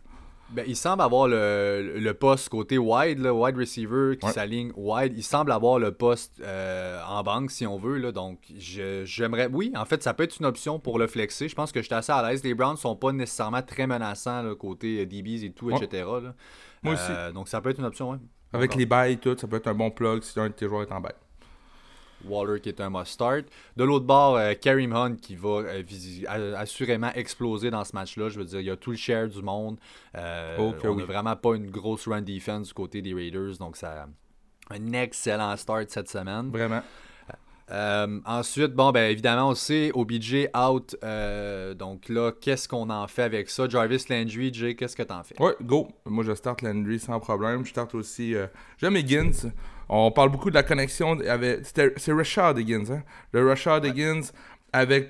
[0.51, 5.13] Ben, il semble avoir le, le poste côté wide, le wide receiver qui s'aligne wide.
[5.15, 7.97] Il semble avoir le poste euh, en banque, si on veut.
[7.97, 9.47] Là, donc, j'aimerais.
[9.51, 11.49] Oui, en fait, ça peut être une option pour le flexer.
[11.49, 12.43] Je pense que j'étais assez à l'aise.
[12.43, 16.07] Les Browns sont pas nécessairement très menaçants côté DBs et tout, etc.
[16.81, 17.11] Moi aussi.
[17.11, 18.19] Euh, donc, ça peut être une option.
[18.51, 20.67] Avec les bails et tout, ça peut être un bon plug si un de tes
[20.67, 21.13] joueurs est en bail.
[22.25, 23.45] Waller qui est un must-start.
[23.77, 28.29] De l'autre bord, euh, Kareem Hunt qui va euh, assurément exploser dans ce match-là.
[28.29, 29.77] Je veux dire, il y a tout le share du monde.
[30.15, 33.57] Euh, on n'a vraiment pas une grosse run defense du côté des Raiders.
[33.59, 34.07] Donc, ça
[34.71, 36.51] un excellent start cette semaine.
[36.51, 36.81] Vraiment.
[38.25, 40.95] ensuite, bon, ben évidemment, on sait, OBJ out.
[41.75, 43.67] donc là, qu'est-ce qu'on en fait avec ça?
[43.67, 45.41] Jarvis Landry, Jay, qu'est-ce que t'en fais?
[45.41, 45.87] Ouais, go.
[46.05, 47.65] Moi, je start Landry sans problème.
[47.65, 48.35] Je start aussi.
[48.77, 49.49] J'aime Higgins.
[49.89, 51.61] On parle beaucoup de la connexion avec.
[51.65, 53.03] C'est Richard Higgins, hein?
[53.33, 54.21] Le Richard Higgins
[54.71, 55.09] avec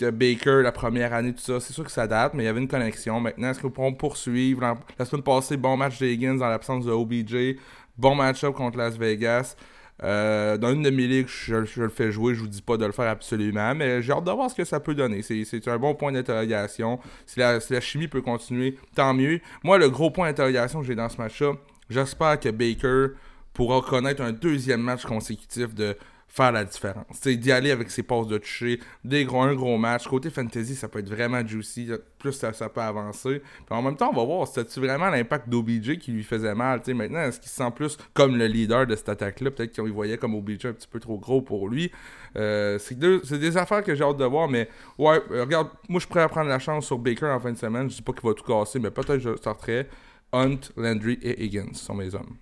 [0.00, 2.60] Baker, la première année, tout ça, c'est sûr que ça date, mais il y avait
[2.60, 3.20] une connexion.
[3.20, 4.76] Maintenant, est-ce pourront poursuivre?
[4.98, 7.56] La, semaine passée, bon match des Higgins dans l'absence de OBJ,
[7.96, 9.56] bon match-up contre Las Vegas.
[10.02, 12.84] Euh, dans une de mes ligues, je, le fais jouer, je vous dis pas de
[12.84, 15.22] le faire absolument, mais j'ai hâte de voir ce que ça peut donner.
[15.22, 16.98] C'est un bon point d'interrogation.
[17.26, 19.40] Si la, si la, chimie peut continuer, tant mieux.
[19.62, 21.52] Moi, le gros point d'interrogation que j'ai dans ce match-là,
[21.88, 23.14] j'espère que Baker
[23.54, 25.96] pourra connaître un deuxième match consécutif de
[26.34, 27.06] faire la différence.
[27.12, 30.08] C'est d'y aller avec ses passes de toucher, des gros, un gros match.
[30.08, 31.88] Côté fantasy, ça peut être vraiment juicy.
[32.18, 33.40] Plus ça, peut avancer.
[33.40, 36.82] Puis en même temps, on va voir, c'était-tu vraiment l'impact d'OBJ qui lui faisait mal?
[36.88, 39.52] maintenant, est-ce qu'il se sent plus comme le leader de cette attaque-là?
[39.52, 41.92] Peut-être qu'il voyait comme OBJ un petit peu trop gros pour lui.
[42.36, 46.08] Euh, c'est des affaires que j'ai hâte de voir, mais ouais, euh, regarde, moi je
[46.08, 47.88] pourrais prendre la chance sur Baker en fin de semaine.
[47.88, 49.88] Je dis pas qu'il va tout casser, mais peut-être je sortirais.
[50.32, 52.36] Hunt, Landry et Higgins sont mes hommes.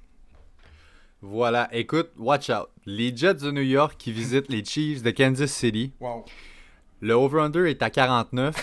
[1.25, 2.67] Voilà, écoute, watch out.
[2.85, 5.93] Les Jets de New York qui visitent les Chiefs de Kansas City.
[6.01, 6.25] Wow.
[7.01, 8.57] Le over-under est à 49.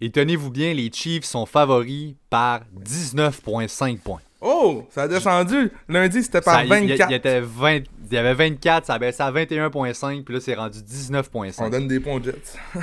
[0.00, 4.22] Et tenez-vous bien, les Chiefs sont favoris par 19,5 points.
[4.40, 5.70] Oh, ça a descendu.
[5.90, 7.10] Lundi, c'était par 24.
[7.10, 11.54] Il y, avait 24, ça a baissé à 21,5, puis là, c'est rendu 19,5.
[11.58, 12.58] On donne des points aux Jets.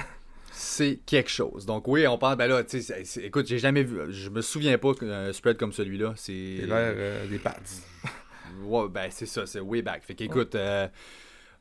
[0.51, 1.65] c'est quelque chose.
[1.65, 2.79] Donc oui, on parle, ben là, tu
[3.23, 6.58] écoute, j'ai jamais vu, je me souviens pas qu'un spread comme celui-là, c'est...
[6.60, 7.53] C'est l'air euh, des pads
[8.89, 10.04] ben c'est ça, c'est way back.
[10.04, 10.88] Fait qu'écoute, euh,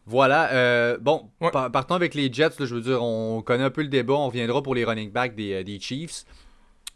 [0.08, 0.50] voilà.
[0.52, 2.50] Euh, bon, partons avec les Jets.
[2.60, 4.14] je veux dire, on connaît un peu le débat.
[4.14, 6.24] On reviendra pour les running backs des, euh, des Chiefs.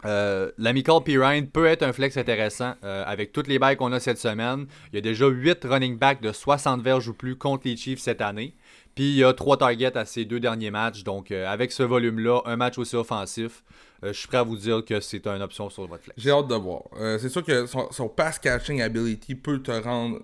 [0.06, 4.18] Euh, L'amical Pirine peut être un flex intéressant avec toutes les bails qu'on a cette
[4.18, 4.66] semaine.
[4.92, 8.00] Il y a déjà 8 running backs de 60 verges ou plus contre les Chiefs
[8.00, 8.54] cette année.
[8.94, 11.02] Puis il y a 3 targets à ces deux derniers matchs.
[11.04, 13.62] Donc avec ce volume-là, un match aussi offensif,
[14.02, 16.18] je suis prêt à vous dire que c'est une option sur votre flex.
[16.20, 16.82] J'ai hâte de voir.
[16.98, 20.20] Euh, c'est sûr que son, pass catching ability peut te rendre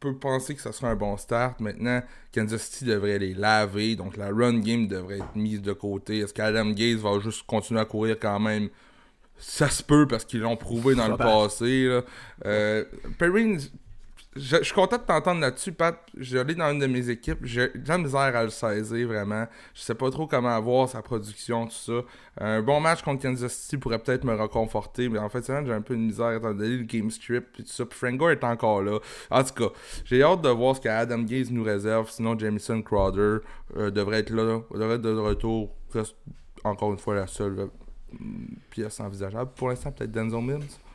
[0.00, 1.60] peut penser que ça sera un bon start.
[1.60, 6.18] Maintenant, Kansas City devrait les laver, donc la run game devrait être mise de côté.
[6.18, 8.68] Est-ce qu'Adam Gaze va juste continuer à courir quand même?
[9.38, 11.86] Ça se peut parce qu'ils l'ont prouvé dans le passé.
[11.86, 12.02] Là.
[12.44, 12.84] Euh,
[13.18, 13.58] Perrine,
[14.36, 15.98] je, suis content de t'entendre là-dessus, Pat.
[16.16, 17.38] J'allais dans une de mes équipes.
[17.42, 19.46] J'ai de la misère à le saisir, vraiment.
[19.74, 22.02] Je sais pas trop comment avoir sa production, tout ça.
[22.38, 25.80] Un bon match contre Kansas City pourrait peut-être me reconforter, mais en fait, j'ai un
[25.80, 27.86] peu de misère étant donné le game strip et tout ça.
[27.86, 28.98] Puis est encore là.
[29.30, 29.72] En tout cas,
[30.04, 32.10] j'ai hâte de voir ce qu'Adam Gaze nous réserve.
[32.10, 33.38] Sinon, Jamison Crowder
[33.76, 35.74] euh, devrait être là, devrait être de retour.
[36.64, 37.66] Encore une fois, la seule euh,
[38.70, 39.50] pièce envisageable.
[39.56, 40.85] Pour l'instant, peut-être Denzel Mims.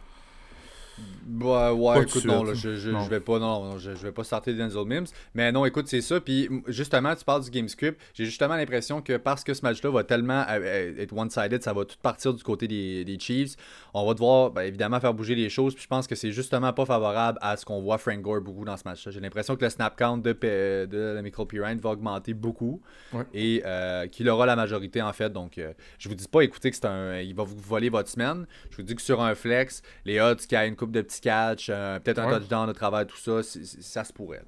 [1.31, 5.07] Bah, ouais, écoute, non, je, je, vais pas, non, je, vais pas starter Denzel Mims.
[5.33, 6.19] Mais non, écoute, c'est ça.
[6.19, 7.99] Puis justement, tu parles du game script.
[8.13, 11.73] J'ai justement l'impression que parce que ce match-là va tellement euh, euh, être one-sided, ça
[11.73, 13.55] va tout partir du côté des, des Chiefs.
[13.93, 15.73] On va devoir, ben, évidemment, faire bouger les choses.
[15.73, 18.65] Puis je pense que c'est justement pas favorable à ce qu'on voit Frank Gore beaucoup
[18.65, 19.11] dans ce match-là.
[19.11, 22.81] J'ai l'impression que le snap count de, de la Michael Pirine va augmenter beaucoup
[23.33, 25.31] et euh, qu'il aura la majorité en fait.
[25.31, 25.59] Donc,
[25.97, 28.45] je vous dis pas, écoutez, que c'est un, il va vous voler votre semaine.
[28.69, 31.21] Je vous dis que sur un flex, les odds qui a une coupe de petits
[31.21, 34.43] catch, euh, peut-être un touchdown de travers, tout ça, ça se pourrait.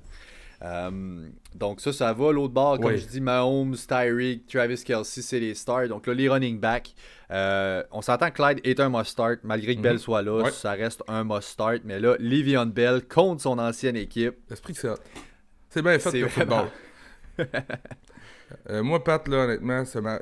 [0.63, 2.31] Euh, donc ça, ça va.
[2.31, 5.87] L'autre bord, comme je dis, Mahomes, Tyreek, Travis Kelsey, c'est les stars.
[5.87, 6.93] Donc là, les running backs.
[7.31, 9.39] Euh, on s'entend que Clyde est un must-start.
[9.43, 9.99] Malgré que Bell mhm.
[9.99, 11.81] soit là, ça reste un must-start.
[11.83, 14.35] Mais là, Livion Bell contre son ancienne équipe.
[14.49, 14.89] L'esprit que c'est
[15.69, 16.67] C'est bien fait le football.
[18.69, 20.19] Euh, moi, Pat, là, honnêtement, ça m'a.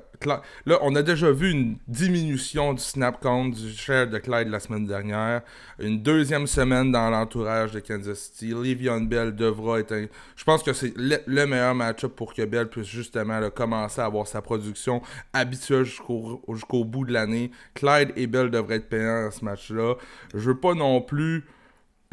[0.66, 4.60] Là, on a déjà vu une diminution du snap count du share de Clyde la
[4.60, 5.42] semaine dernière.
[5.80, 8.54] Une deuxième semaine dans l'entourage de Kansas City.
[8.54, 9.96] Le'Veon Bell devra être.
[10.36, 14.28] Je pense que c'est le, meilleur match-up pour que Bell puisse justement commencer à avoir
[14.28, 15.02] sa production
[15.34, 17.52] habituelle jusqu'au bout de l'année.
[17.74, 19.96] Clyde et Bell devraient être payants dans ce match-là.
[20.34, 21.46] Je veux pas non plus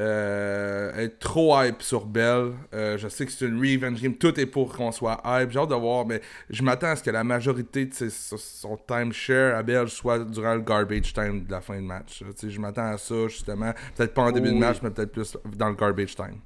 [0.01, 2.53] euh, être trop hype sur Bell.
[2.73, 4.15] Euh, je sais que c'est une revenge game.
[4.15, 5.51] Tout est pour qu'on soit hype.
[5.51, 9.57] J'ai hâte de voir, mais je m'attends à ce que la majorité de son timeshare
[9.57, 12.23] à Bell soit durant le garbage time de la fin de match.
[12.41, 13.73] je m'attends à ça, justement.
[13.97, 16.39] Peut-être pas en début de match, mais peut-être plus dans le garbage time.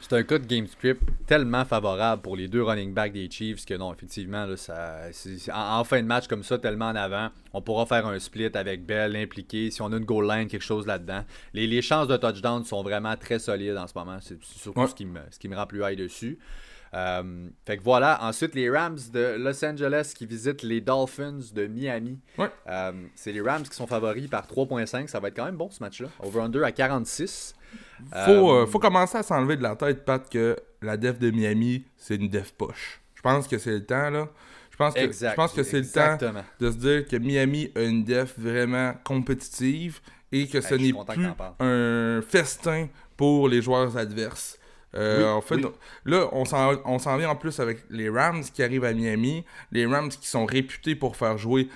[0.00, 3.64] C'est un cas de game script tellement favorable pour les deux running backs des Chiefs
[3.66, 5.02] que non, effectivement, là, ça,
[5.54, 8.86] en, fin de match comme ça, tellement en avant, on pourra faire un split avec
[8.86, 9.70] Bell impliqué.
[9.70, 11.24] Si on a une goal line, quelque chose là-dedans.
[11.52, 14.18] Les, les, chances de touchdown sont vraiment très solides en ce moment.
[14.20, 16.38] C'est surtout ce, qui me, ce qui me rend plus high dessus.
[16.92, 18.18] Euh, fait que voilà.
[18.22, 22.18] Ensuite, les Rams de Los Angeles qui visitent les Dolphins de Miami.
[22.38, 25.08] Euh, c'est les Rams qui sont favoris par 3.5.
[25.08, 26.08] Ça va être quand même bon ce match-là.
[26.20, 27.54] Over-under à 46.
[28.24, 31.84] Faut, euh, faut commencer à s'enlever de la tête, Pat, que la def de Miami,
[31.96, 33.00] c'est une def poche.
[33.14, 34.28] Je pense que c'est le temps, là.
[34.70, 36.16] Je pense que, je pense que c'est le temps
[36.58, 40.00] de se dire que Miami a une def vraiment compétitive
[40.32, 41.26] et que ce n'est plus
[41.58, 44.58] un festin pour les joueurs adverses.
[44.94, 45.60] En fait,
[46.04, 49.44] là, on s'en vient en plus avec les Rams qui arrivent à Miami.
[49.72, 51.68] Les Rams qui sont réputés pour faire jouer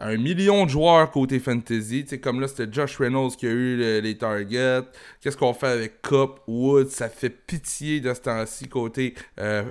[0.00, 2.04] un million de joueurs côté fantasy.
[2.22, 4.82] comme là, c'était Josh Reynolds qui a eu les targets.
[5.20, 9.64] Qu'est-ce qu'on fait avec Cup, Woods Ça fait pitié de ce temps-ci côté euh,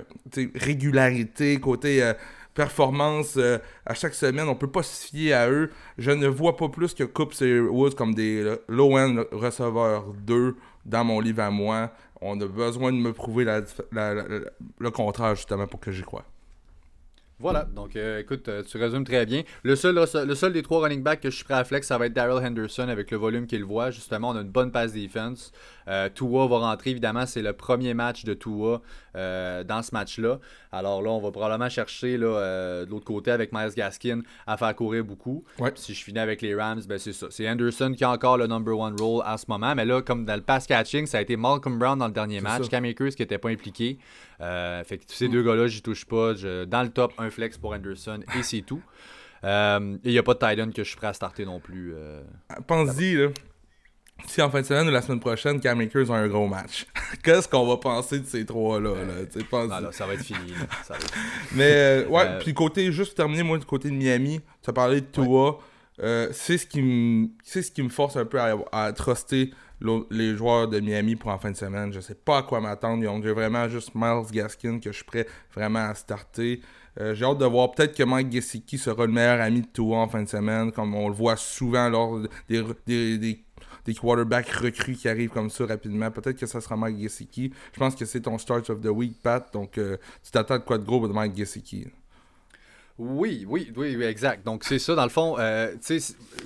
[0.54, 2.14] régularité, côté euh,
[2.54, 3.34] performance.
[3.36, 5.70] Euh, à chaque semaine, on peut pas se fier à eux.
[5.98, 11.04] Je ne vois pas plus que Cup et Woods comme des low-end receveurs 2 dans
[11.04, 11.92] mon livre à moi.
[12.20, 16.24] On a besoin de me prouver le contraire, justement, pour que j'y croie.
[17.40, 19.42] Voilà, donc euh, écoute, euh, tu résumes très bien.
[19.64, 22.12] Le seul, des trois running backs que je suis prêt à flex, ça va être
[22.12, 23.90] Daryl Henderson avec le volume qu'il voit.
[23.90, 25.52] Justement, on a une bonne passe defense.
[25.88, 28.80] Euh, Tua va rentrer, évidemment, c'est le premier match de Tua
[29.14, 30.38] dans ce match-là.
[30.72, 34.74] Alors là, on va probablement chercher là, de l'autre côté avec Miles Gaskin à faire
[34.74, 35.44] courir beaucoup.
[35.76, 37.28] Si je finis avec les Rams, ben c'est ça.
[37.30, 39.74] C'est Henderson qui a encore le number one role en ce moment.
[39.76, 42.40] Mais là, comme dans le pass catching, ça a été Malcolm Brown dans le dernier
[42.40, 42.68] match.
[42.68, 43.98] Cam Akers qui n'était pas impliqué.
[44.40, 46.34] fait que ces deux gars-là, j'y touche pas.
[46.34, 48.82] dans le top, un flex pour Anderson et c'est tout.
[49.44, 51.60] Euh, et il n'y a pas de Titan que je suis prêt à starter non
[51.60, 51.92] plus.
[51.94, 52.22] Euh,
[52.66, 53.28] Pense-y, là.
[54.26, 56.86] Si en fin de semaine ou la semaine prochaine, Cam Akers a un gros match,
[57.22, 58.94] qu'est-ce qu'on va penser de ces trois-là?
[59.80, 60.54] Là, ça va être fini.
[61.54, 65.00] Mais euh, ouais, puis côté, juste terminer, moi, du côté de Miami, tu as parlé
[65.00, 65.58] de Tua.
[66.32, 69.50] c'est ce qui me ce qui me force un peu à, à truster
[70.10, 71.92] les joueurs de Miami pour en fin de semaine.
[71.92, 73.06] Je sais pas à quoi m'attendre.
[73.08, 76.60] Ont vraiment juste Miles Gaskin que je suis prêt vraiment à starter.
[77.00, 79.96] Euh, j'ai hâte de voir peut-être que Mike Gesicki sera le meilleur ami de Tua
[79.96, 83.43] en fin de semaine, comme on le voit souvent lors des, des, des,
[83.92, 86.10] quarterbacks recrues qui arrivent comme ça rapidement.
[86.10, 87.52] Peut-être que ça sera Mike Gesicki.
[87.72, 89.52] Je pense que c'est ton start of the week, Pat.
[89.52, 91.88] Donc, euh, tu t'attends de quoi de gros de Mike Gesicki?
[92.96, 94.46] Oui, oui, oui, exact.
[94.46, 95.74] Donc, c'est ça, dans le fond, euh,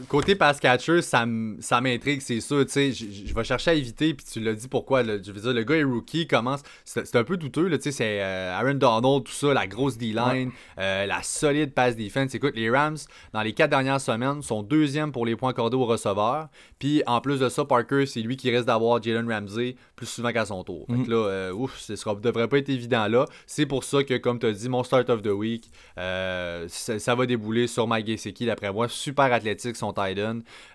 [0.09, 4.55] côté pass catcher, ça m'intrigue, c'est sûr, je vais chercher à éviter, puis tu l'as
[4.55, 7.83] dit pourquoi, je veux dire, le gars est rookie, commence, c'est un peu douteux, tu
[7.83, 12.35] sais, c'est euh, Aaron Donald, tout ça, la grosse D-line, euh, la solide pass defense.
[12.35, 12.97] Écoute, les Rams,
[13.35, 17.21] dans les quatre dernières semaines, sont deuxième pour les points accordés aux receveurs, puis en
[17.21, 20.65] plus de ça, Parker, c'est lui qui risque d'avoir Jalen Ramsey plus souvent qu'à son
[20.65, 20.87] tour.
[20.89, 21.11] Donc mm.
[21.11, 23.27] là, ouf, ce ne devrait pas être évident là.
[23.47, 26.38] C'est pour ça que, comme tu as dit, mon start of the week, euh,
[26.69, 28.89] ça, va débouler sur Mike Gesicki, d'après moi.
[28.89, 30.19] Super athlétique, son tight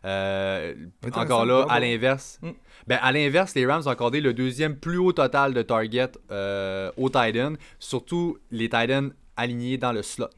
[0.05, 0.73] euh,
[1.13, 2.39] encore là, à l'inverse.
[2.41, 2.51] Hmm.
[2.87, 6.91] Ben, à l'inverse, les Rams ont accordé le deuxième plus haut total de target euh,
[6.97, 7.37] au tight
[7.79, 10.29] Surtout les tight alignés dans le slot.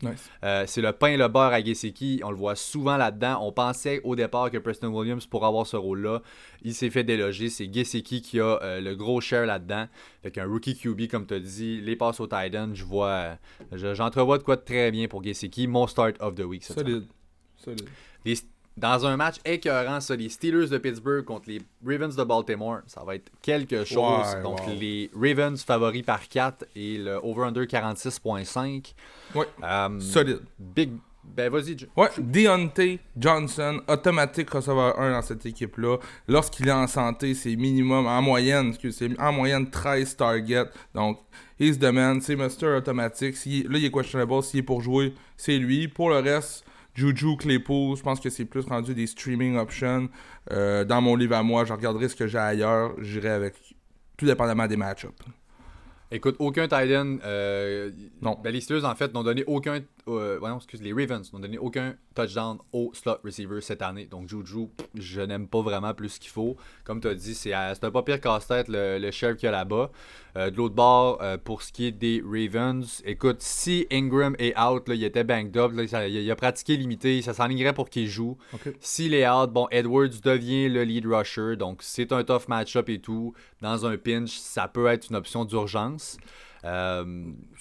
[0.65, 2.21] c'est le pain et le beurre à Gesicki.
[2.23, 3.39] On le voit souvent là-dedans.
[3.41, 6.21] On pensait au départ que Preston Williams pourrait avoir ce rôle-là.
[6.63, 7.49] Il s'est fait déloger.
[7.49, 9.87] C'est Gesicki qui a le gros share là-dedans.
[10.23, 13.37] Avec un rookie QB, comme tu as dit, les passes au tight end, je vois,
[13.71, 15.67] j'entrevois de quoi de très bien pour Gesicki.
[15.67, 16.63] Mon start of the week.
[16.63, 17.07] Solide.
[17.57, 17.89] Solide.
[18.77, 23.03] Dans un match écœurant, ça, les Steelers de Pittsburgh contre les Ravens de Baltimore, ça
[23.05, 24.37] va être quelque chose.
[24.43, 28.93] Donc, les Ravens favoris par 4 et le over-under 46.5.
[29.33, 29.45] Ouais.
[29.63, 30.41] Euh, Solide.
[30.59, 30.91] Big,
[31.23, 31.77] ben vas-y.
[31.95, 35.97] Ouais, Deontay Johnson, automatique receveur 1 dans cette équipe-là.
[36.27, 40.69] Lorsqu'il est en santé, c'est minimum, en moyenne, c'est en moyenne 13 targets.
[40.93, 41.19] Donc,
[41.59, 42.77] he's the man, c'est Mr.
[42.77, 43.35] Automatique.
[43.45, 45.87] là, il est questionable, s'il est pour jouer, c'est lui.
[45.87, 50.09] Pour le reste, Juju, Claypool, je pense que c'est plus rendu des streaming options.
[50.51, 52.93] Euh, dans mon livre à moi, je regarderai ce que j'ai ailleurs.
[52.99, 53.55] J'irai avec,
[54.17, 55.13] tout dépendamment des match-ups.
[56.09, 57.17] Écoute, aucun Titan.
[57.25, 58.39] Euh, non.
[58.41, 59.81] Ben, les Steelers, en fait, n'ont donné aucun.
[60.07, 64.05] Euh, excuse, les Ravens n'ont donné aucun touchdown au slot receiver cette année.
[64.05, 66.55] Donc, Juju, je n'aime pas vraiment plus qu'il faut.
[66.83, 69.51] Comme tu as dit, c'est un pas pire casse-tête le, le sheriff qu'il y a
[69.51, 69.91] là-bas.
[70.37, 74.57] Euh, de l'autre bord, euh, pour ce qui est des Ravens, écoute, si Ingram est
[74.59, 78.37] out, là, il était banged up, il, a pratiqué limité, ça s'enlignerait pour qu'il joue.
[78.81, 82.99] S'il est out, bon, Edwards devient le lead rusher, donc c'est un tough match-up et
[82.99, 83.33] tout.
[83.61, 86.17] Dans un pinch, ça peut être une option d'urgence.
[86.63, 87.03] Euh,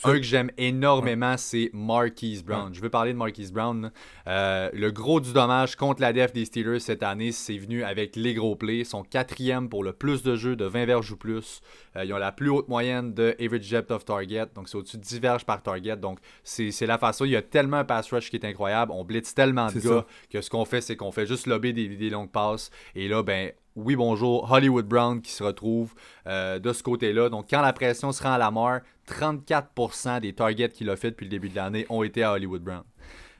[0.04, 2.74] un que j'aime énormément, c'est Marquise Brown.
[2.74, 3.90] Je veux parler de Marquise Brown.
[4.26, 8.16] Euh, le gros du dommage contre la def des Steelers cette année, c'est venu avec
[8.16, 8.84] les gros plays.
[8.84, 11.60] Son quatrième pour le plus de jeux de 20 verges ou plus.
[11.96, 14.46] Euh, ils ont la plus haute moyenne de average depth of target.
[14.54, 15.96] Donc, c'est au-dessus de 10 verges par target.
[15.96, 17.24] Donc, c'est la façon.
[17.24, 18.92] Il y a tellement un pass rush qui est incroyable.
[18.92, 21.88] On blitz tellement de gars que ce qu'on fait, c'est qu'on fait juste lobber des,
[21.88, 22.70] des longues passes.
[22.94, 25.94] Et là, ben, oui, bonjour, Hollywood Brown qui se retrouve
[26.26, 27.28] euh, de ce côté-là.
[27.28, 31.24] Donc, quand la pression sera à la mort, 34% des targets qu'il a fait depuis
[31.24, 32.84] le début de l'année ont été à Hollywood Brown.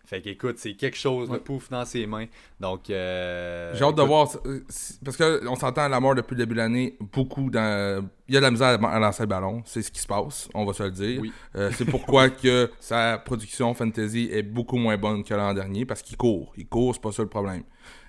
[0.06, 2.26] Fait qu'écoute, c'est quelque chose, le pouf dans ses mains.
[2.60, 2.90] Donc.
[2.90, 4.28] Euh, J'ai hâte de voir.
[4.44, 4.60] Euh,
[5.02, 8.06] parce qu'on s'entend à la mort depuis le début de l'année, beaucoup dans.
[8.28, 10.48] Il y a de la misère à lancer le ballon, c'est ce qui se passe,
[10.54, 11.22] on va se le dire.
[11.56, 16.02] Euh, c'est pourquoi que sa production fantasy est beaucoup moins bonne que l'an dernier, parce
[16.02, 16.52] qu'il court.
[16.56, 17.62] Il court, c'est pas ça le problème.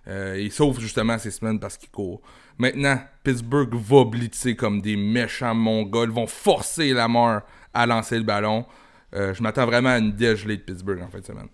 [0.07, 2.21] Il sauve justement ces semaines parce qu'il court.
[2.57, 7.41] Maintenant, Pittsburgh va blitzer comme des méchants mongols, vont forcer la mort
[7.73, 8.65] à lancer le ballon.
[9.13, 11.49] je m'attends vraiment à une dégelée de Pittsburgh en fin de semaine.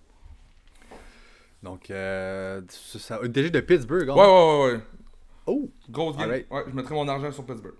[1.64, 4.10] Donc, euh, ça, déjà de Pittsburgh.
[4.10, 4.16] Hein?
[4.16, 4.80] Ouais, ouais, ouais,
[5.46, 5.70] Oh!
[5.90, 6.30] Grosse game.
[6.30, 7.76] Ouais, je mettrai mon argent sur Pittsburgh.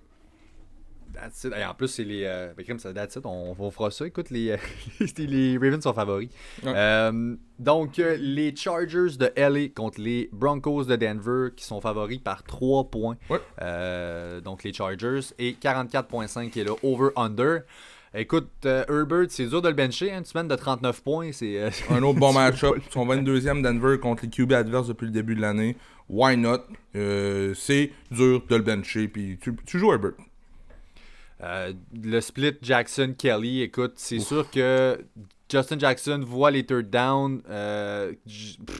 [1.14, 1.54] That's it.
[1.58, 2.24] Et en plus, c'est les.
[2.26, 3.26] Euh, ben, ça, that's it.
[3.26, 4.06] On, on, fera ça.
[4.06, 4.58] Écoute, les,
[5.18, 6.30] les Ravens sont favoris.
[6.66, 12.20] Euh, donc, euh, les Chargers de LA contre les Broncos de Denver qui sont favoris
[12.20, 13.18] par 3 points.
[13.30, 13.40] Ouais.
[13.62, 15.22] Euh, donc, les Chargers.
[15.40, 17.62] Et 44,5 qui est le over-under.
[18.14, 20.12] Écoute, euh, Herbert, c'est dur de le bencher.
[20.12, 21.58] Hein, une semaine de 39 points, c'est.
[21.58, 22.76] Euh, un autre bon match-up.
[22.90, 25.78] Son 22e Denver contre les QB adverses depuis le début de l'année.
[26.10, 26.60] Why not?
[26.96, 29.08] Euh, c'est dur de le bencher.
[29.08, 30.12] Puis tu, joues Herbert.
[31.42, 35.04] Le split Jackson-Kelly, écoute, c'est sûr que
[35.50, 37.42] Justin Jackson voit les third down.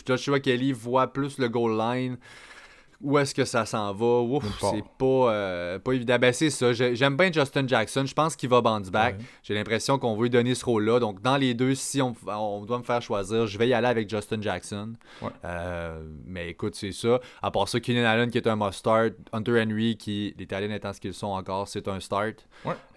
[0.06, 2.18] Joshua Kelly voit plus le goal line
[3.04, 4.22] où est-ce que ça s'en va?
[4.22, 6.18] Ouf, c'est pas, euh, pas évident.
[6.20, 6.74] Ben, c'est ça.
[6.74, 8.06] J'aime bien Justin Jackson.
[8.06, 9.16] Je pense qu'il va bounce back.
[9.44, 11.00] J'ai l'impression qu'on veut lui donner ce rôle-là.
[11.00, 12.14] Donc, dans les deux, si on,
[12.66, 14.94] doit me faire choisir, je vais y aller avec Justin Jackson.
[15.46, 17.20] Euh, mais écoute, c'est ça.
[17.42, 19.14] À part ça, Keenan Allen qui est un must-start.
[19.34, 22.48] Hunter Henry qui, les talents étant ce qu'ils sont encore, c'est un start.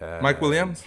[0.03, 0.85] Euh, Mike Williams?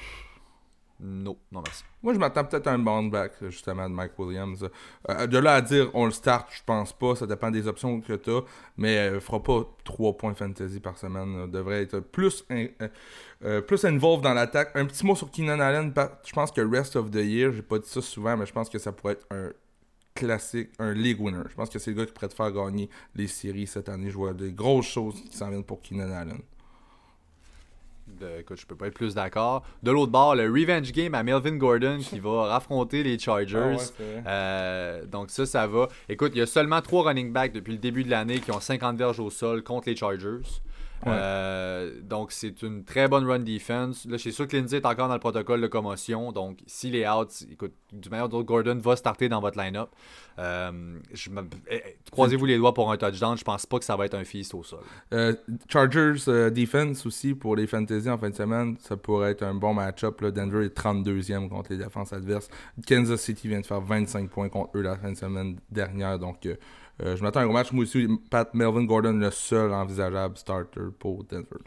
[0.99, 1.83] Non, non merci.
[2.01, 4.67] Moi, je m'attends peut-être à un bounce back, justement, de Mike Williams.
[5.09, 7.15] Euh, de là à dire on le start, je pense pas.
[7.15, 8.41] Ça dépend des options que tu as.
[8.77, 11.49] Mais euh, fera pas 3 points fantasy par semaine.
[11.51, 14.71] devrait être plus, euh, plus involved dans l'attaque.
[14.75, 15.93] Un petit mot sur Keenan Allen.
[16.25, 18.69] Je pense que Rest of the Year, j'ai pas dit ça souvent, mais je pense
[18.69, 19.51] que ça pourrait être un
[20.15, 21.43] classique, un league winner.
[21.47, 24.09] Je pense que c'est le gars qui pourrait te faire gagner les séries cette année.
[24.09, 26.39] Je vois des grosses choses qui s'en viennent pour Keenan Allen.
[28.19, 29.63] De, écoute, je peux pas être plus d'accord.
[29.83, 33.77] De l'autre bord, le revenge game à Melvin Gordon qui va affronter les Chargers.
[33.99, 35.87] Ah euh, donc ça, ça va.
[36.09, 38.59] Écoute, il y a seulement trois running backs depuis le début de l'année qui ont
[38.59, 40.41] 50 verges au sol contre les Chargers.
[41.05, 44.05] Euh, donc, c'est une très bonne run defense.
[44.05, 46.31] Là, je suis sûr que Lindsay est encore dans le protocole de commotion.
[46.31, 49.89] Donc, s'il est out, écoute, du meilleur Gordon va starter dans votre line-up.
[50.39, 53.37] Euh, eh, eh, croisez-vous les doigts pour un touchdown.
[53.37, 54.81] Je pense pas que ça va être un feast au sol.
[55.13, 55.33] Euh,
[55.69, 58.75] Chargers defense aussi pour les fantasy en fin de semaine.
[58.79, 60.23] Ça pourrait être un bon match-up.
[60.23, 62.49] Denver est 32e contre les défenses adverses.
[62.87, 66.19] Kansas City vient de faire 25 points contre eux la fin de semaine dernière.
[66.19, 66.47] Donc,
[67.03, 67.71] euh, je m'attends à un gros match.
[67.71, 71.61] Moi aussi, Pat Melvin Gordon, le seul envisageable starter pour Denver.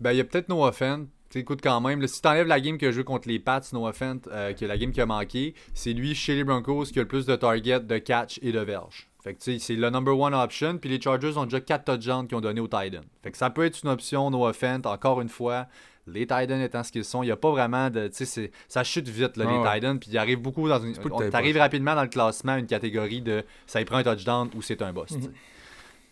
[0.00, 1.06] Ben, il y a peut-être Noah Fent.
[1.34, 3.92] Écoute, quand même, si tu enlèves la game qu'il a joué contre les Pats, Noah
[3.92, 6.98] Fent, euh, qui est la game qui a manqué, c'est lui, chez les Broncos, qui
[6.98, 9.08] a le plus de targets, de catch et de verge.
[9.22, 10.78] Fait que c'est le number one option.
[10.78, 13.02] Puis les Chargers ont déjà 4 touchdowns qui ont donné au Titan.
[13.22, 15.66] Fait que ça peut être une option, Noah Fent, encore une fois
[16.12, 18.08] les Titans étant ce qu'ils sont, il n'y a pas vraiment de.
[18.08, 19.98] Tu sais, ça chute vite, là, les Titans.
[19.98, 20.94] Puis il arrive beaucoup dans une.
[21.30, 24.82] T'arrives rapidement dans le classement, une catégorie de ça y prend un touchdown ou c'est
[24.82, 25.12] un boss.
[25.12, 25.32] Mhm.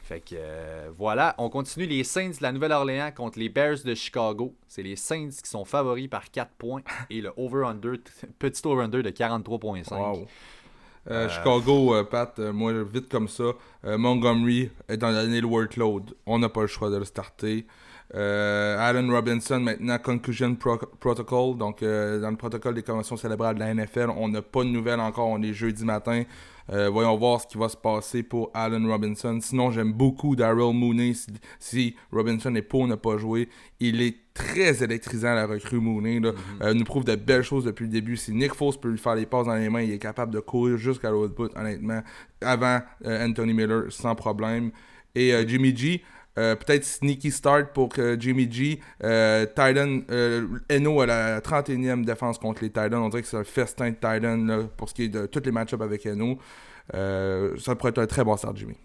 [0.03, 3.95] Fait que euh, voilà, on continue les Saints de la Nouvelle-Orléans contre les Bears de
[3.95, 4.55] Chicago.
[4.67, 6.81] C'est les Saints qui sont favoris par 4 points
[7.11, 7.99] et le over-under,
[8.39, 9.93] petit over-under de 43,5.
[9.93, 10.25] Euh,
[11.11, 13.53] euh, Chicago, Pat, moi, vite comme ça.
[13.85, 16.15] Montgomery est dans l'année le workload.
[16.25, 17.67] On n'a pas le choix de le starter.
[18.15, 21.59] Euh, Allen Robinson, maintenant, Conclusion Protocol.
[21.59, 24.69] Donc, euh, dans le protocole des conventions célébrales de la NFL, on n'a pas de
[24.69, 25.29] nouvelles encore.
[25.29, 26.23] On est jeudi matin.
[26.71, 29.39] Euh, voyons voir ce qui va se passer pour Allen Robinson.
[29.41, 31.13] Sinon, j'aime beaucoup Daryl Mooney.
[31.59, 33.49] Si, Robinson est pour ne pas jouer,
[33.81, 36.21] il est très électrisant la recrue Mooney.
[36.21, 36.33] Là.
[36.33, 36.73] Mm-hmm.
[36.73, 38.17] nous prouve de belles choses depuis le début.
[38.17, 40.41] Si Nick Foles peut lui faire les passes dans les mains, il est capable de
[40.41, 42.03] courir jusqu'à l'autre bout, honnêtement,
[42.43, 44.71] avant Anthony Miller, sans problème.
[45.15, 46.03] Et Jimmy G,
[46.39, 48.81] euh, peut-être sneaky start pour Jimmy G.
[49.03, 52.95] Euh, Titan, euh, Eno à la 31e défense contre les Titans.
[52.95, 55.53] On dirait que c'est un festin de Titan pour ce qui est de tous les
[55.53, 56.39] match-ups avec Eno.
[56.93, 58.77] ça pourrait être un très bon start, Jimmy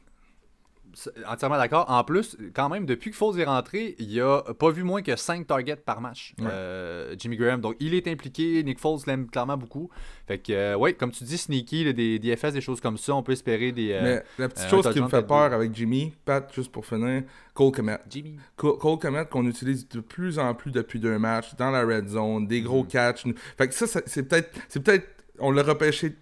[1.27, 1.85] entièrement d'accord.
[1.89, 5.15] En plus, quand même, depuis que Foles est rentré, il a pas vu moins que
[5.15, 7.61] 5 targets par match, euh, Jimmy Graham.
[7.61, 8.63] Donc, il est impliqué.
[8.63, 9.89] Nick Foles l'aime clairement beaucoup.
[10.27, 13.23] Fait que, euh, ouais, comme tu dis, sneaky, des DFS, des choses comme ça, on
[13.23, 13.91] peut espérer des.
[13.91, 17.23] Euh, Mais la petite chose qui me fait peur avec Jimmy, Pat, juste pour finir,
[17.53, 17.99] Cole Komet.
[18.09, 18.37] Jimmy.
[18.55, 22.47] Cole, Komet qu'on utilise de plus en plus depuis deux matchs, dans la red zone,
[22.47, 22.87] des gros mm-hmm.
[22.87, 23.23] catchs.
[23.57, 24.51] Fait que ça, c'est peut-être.
[24.69, 25.07] C'est peut-être.
[25.39, 26.15] On l'a repêché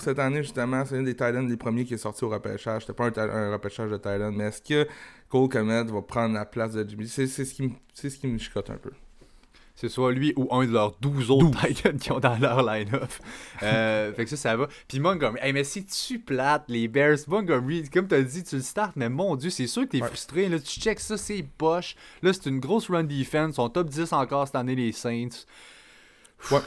[0.00, 2.82] cette année, justement, c'est un des Titans des premiers qui est sorti au repêchage.
[2.82, 4.88] C'était pas un, repêchage de Titan, mais est-ce que
[5.28, 7.08] Cole Komet va prendre la place de Jimmy?
[7.08, 8.90] C'est ce, qui me, ce qui me chicote un peu.
[9.74, 13.10] c'est soit lui ou un de leurs 12 autres Titans qui ont dans leur line-up.
[13.62, 14.68] Euh, fait que ça, ça va.
[14.88, 18.56] Puis Montgomery, hey, mais si tu plates les Bears, Montgomery, comme tu as dit, tu
[18.56, 20.48] le starts, mais mon Dieu, c'est sûr que tu es frustré.
[20.48, 21.94] Là, tu checks ça, c'est poche.
[22.22, 23.58] Là, c'est une grosse run defense.
[23.58, 25.44] On top 10 encore cette année, les Saints.
[26.50, 26.60] Ouais.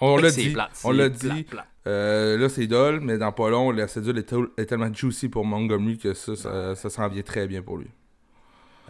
[0.00, 0.56] On l'a dit.
[0.82, 1.46] on l'a dit.
[1.86, 5.98] Euh, là, c'est dole, mais dans pas long, la cédule est, tellement juicy pour Montgomery
[5.98, 7.88] que ça, ça, ça s'en vient très bien pour lui.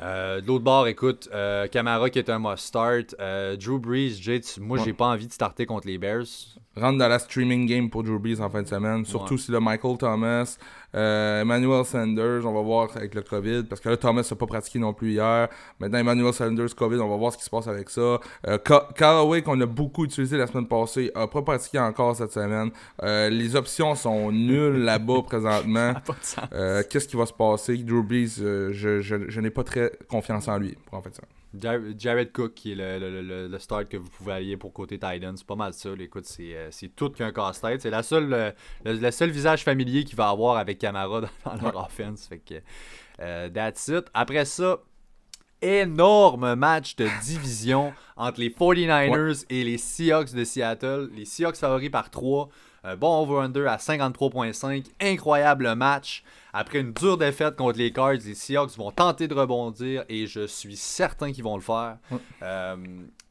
[0.03, 3.15] Euh, de l'autre bord, écoute, euh, Camara qui est un must start.
[3.21, 6.27] Euh, Drew Brees, Jay, moi, j'ai pas envie de starter contre les Bears
[6.77, 9.05] rentre dans la streaming game pour Drew Brees en fin de semaine.
[9.05, 10.59] Surtout si le Michael Thomas,
[10.95, 13.65] euh, Emmanuel Sanders, on va voir avec le COVID.
[13.65, 15.49] Parce que là, Thomas n'a pas pratiqué non plus hier.
[15.81, 18.21] Maintenant, Emmanuel Sanders, COVID, on va voir ce qui se passe avec ça.
[18.47, 18.59] Euh,
[18.97, 22.71] Callaway, qu'on a beaucoup utilisé la semaine passée, n'a pas pratiqué encore cette semaine.
[23.03, 25.95] Euh, les options sont nulles là-bas présentement.
[26.91, 27.77] Qu'est-ce qui va se passer?
[27.79, 31.23] Drew Brees, je, je, je n'ai pas très confiance en lui pour en fait ça.
[31.61, 35.37] Jared Cook, qui est le, le, start que vous pouvez allier pour côté Titans.
[35.37, 35.91] C'est pas mal ça.
[35.99, 37.83] Écoute, c'est, euh, tout qu'un casse-tête.
[37.83, 38.51] C'est la seule, euh,
[38.85, 42.27] le, seul visage familier qu'il va avoir avec Camara dans, leur offense.
[42.27, 42.55] Fait que,
[43.21, 44.05] euh, that's it.
[44.15, 44.79] Après ça,
[45.63, 51.11] énorme match de division entre les 49ers et les Seahawks de Seattle.
[51.15, 52.49] Les Seahawks favoris par 3.
[52.99, 54.85] Bon over-under à 53.5.
[55.01, 56.23] Incroyable match.
[56.53, 60.47] Après une dure défaite contre les Cards, les Seahawks vont tenter de rebondir et je
[60.47, 61.97] suis certain qu'ils vont le faire.
[62.43, 62.77] Euh,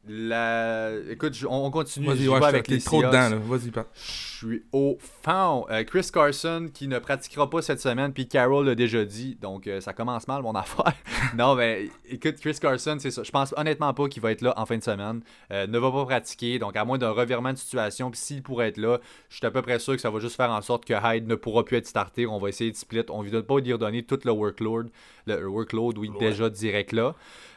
[0.08, 0.90] la...
[1.10, 3.70] Écoute, on continue avec les trop dedans, vas-y.
[3.94, 5.66] Je suis au fond.
[5.70, 9.66] Euh, Chris Carson qui ne pratiquera pas cette semaine, puis Carroll l'a déjà dit, donc
[9.66, 10.92] euh, ça commence mal mon affaire.
[11.36, 13.22] non, mais écoute, Chris Carson, c'est ça.
[13.22, 15.20] Je pense honnêtement pas qu'il va être là en fin de semaine.
[15.50, 18.78] ne va pas pratiquer, donc à moins d'un revirement de situation, puis s'il pourrait être
[18.78, 18.98] là,
[19.28, 21.26] je suis à peu près sûr que ça va juste faire en sorte que Hyde
[21.26, 22.26] ne pourra plus être starté.
[22.26, 24.90] On va essayer de split on ne veut pas lui redonner tout le workload,
[25.26, 27.14] le workload oui, déjà direct là.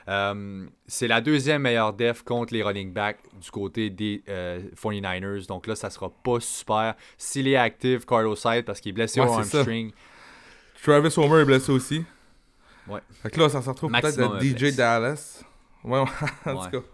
[0.08, 5.24] Euh, c'est la deuxième meilleure def contre les running backs du côté des 49ers.
[5.24, 6.96] Euh, Donc là, ça sera pas super.
[7.18, 9.92] S'il est actif, Carlos Hyde, parce qu'il est blessé au hamstring.
[10.82, 12.06] Travis Homer est blessé aussi.
[12.88, 13.02] Ouais.
[13.22, 15.44] Fait que là, ça se retrouve peut-être à DJ Dallas.
[15.84, 16.00] Ouais,
[16.46, 16.88] en tout cas.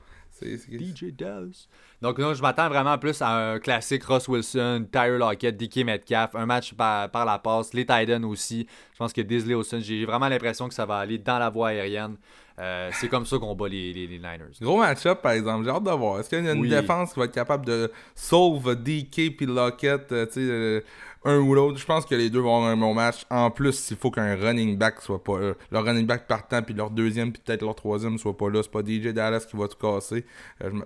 [0.44, 1.68] DJ Dallas.
[2.02, 6.36] Donc là, je m'attends vraiment plus à un classique Ross Wilson, Tyler Lockett, DK Metcalf,
[6.36, 8.68] un match par, la passe, les Titans aussi.
[8.92, 11.70] Je pense que Disley Wilson, j'ai vraiment l'impression que ça va aller dans la voie
[11.70, 12.18] aérienne.
[12.60, 14.54] Euh, c'est comme ça qu'on bat les, les, Niners.
[14.62, 15.66] Gros match-up, par exemple.
[15.66, 16.20] J'ai hâte de voir.
[16.20, 20.12] Est-ce qu'il y a une défense qui va être capable de solve DK puis Lockett,
[20.12, 20.82] euh, tu sais, euh,
[21.26, 21.78] un ou l'autre?
[21.78, 23.26] Je pense que les deux vont avoir un bon match.
[23.30, 25.54] En plus, il faut qu'un running back soit pas là.
[25.72, 28.62] Leur running back partant, puis leur deuxième, puis peut-être leur troisième soit pas là.
[28.64, 30.26] C'est pas DJ Dallas qui va tout casser.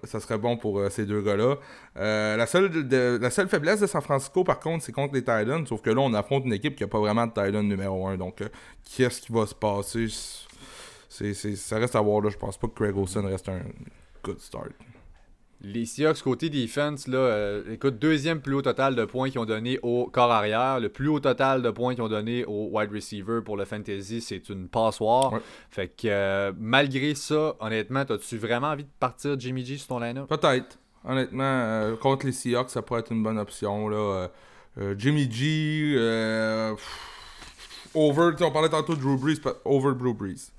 [0.03, 1.57] ça serait bon pour ces deux gars-là.
[1.95, 2.71] la, seule
[3.19, 5.65] la seule faiblesse de San Francisco, par contre, c'est contre les Titans.
[5.65, 8.17] Sauf que là, on affronte une équipe qui a pas vraiment de Titan numéro 1.
[8.17, 8.43] Donc,
[8.95, 10.07] qu'est-ce qui va se passer?
[11.55, 12.21] ça reste à voir.
[12.21, 12.29] Là.
[12.29, 13.61] Je pense pas que Craig Olsen reste un
[14.23, 14.71] good start.
[15.61, 19.45] Les Seahawks côté defense, là, euh, écoute, deuxième plus haut total de points qu'ils ont
[19.45, 20.79] donné au corps arrière.
[20.79, 24.21] Le plus haut total de points qu'ils ont donné au wide receiver pour le fantasy,
[24.21, 25.33] c'est une passoire.
[25.71, 29.99] Fait que euh, malgré ça, honnêtement, as-tu vraiment envie de partir Jimmy G sur ton
[29.99, 30.27] line-up?
[30.29, 30.77] Peut-être.
[31.03, 33.89] Honnêtement, euh, contre les Seahawks, ça pourrait être une bonne option.
[33.89, 34.29] Là.
[34.95, 35.95] Jimmy G,
[37.95, 40.51] over, on parlait tantôt de Drew Brees, over Drew Brees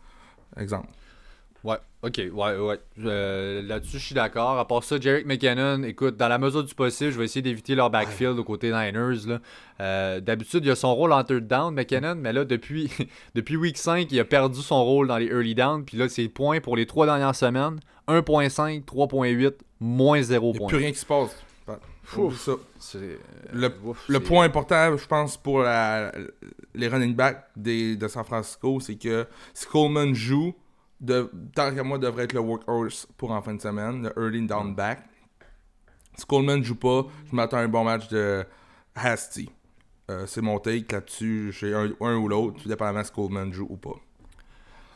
[0.57, 0.88] exemple.
[1.64, 2.78] Ouais, ok, ouais, ouais.
[3.62, 4.59] Là-dessus, je suis d'accord.
[4.59, 7.74] À part ça, Jerick McKinnon, écoute, dans la mesure du possible, je vais essayer d'éviter
[7.74, 9.40] leur backfield au côté Niners.
[9.80, 12.90] Euh, d'habitude, il a son rôle en third down, McKinnon, mais là, depuis,
[13.34, 15.84] depuis week 5, il a perdu son rôle dans les early downs.
[15.84, 20.56] Puis là, c'est points pour les trois dernières semaines 1.5, 3.8, moins 0 points.
[20.56, 21.36] Il n'y a plus rien qui se passe.
[22.36, 22.52] Ça.
[23.52, 23.70] Le,
[24.09, 26.11] le point important, je pense, pour la,
[26.74, 30.54] les running backs des, de San Francisco, c'est que si Coleman joue,
[31.01, 34.46] de, tant qu'à moi, devrait être le workhorse pour en fin de semaine, le early
[34.46, 35.01] down back.
[36.16, 38.44] Si Coleman joue pas, je m'attends à un bon match de
[38.94, 39.49] Hasty.
[40.11, 41.53] Euh, c'est mon take là-dessus.
[41.53, 43.94] J'ai un, ou l'autre, tout dépendamment si Coleman joue ou pas.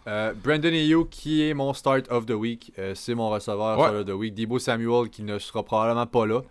[0.08, 3.94] Euh, Brandon Ayuk qui est mon start of the week, euh, c'est mon receveur start
[3.94, 4.34] of the week.
[4.34, 6.42] Debo Samuel qui ne sera probablement pas là.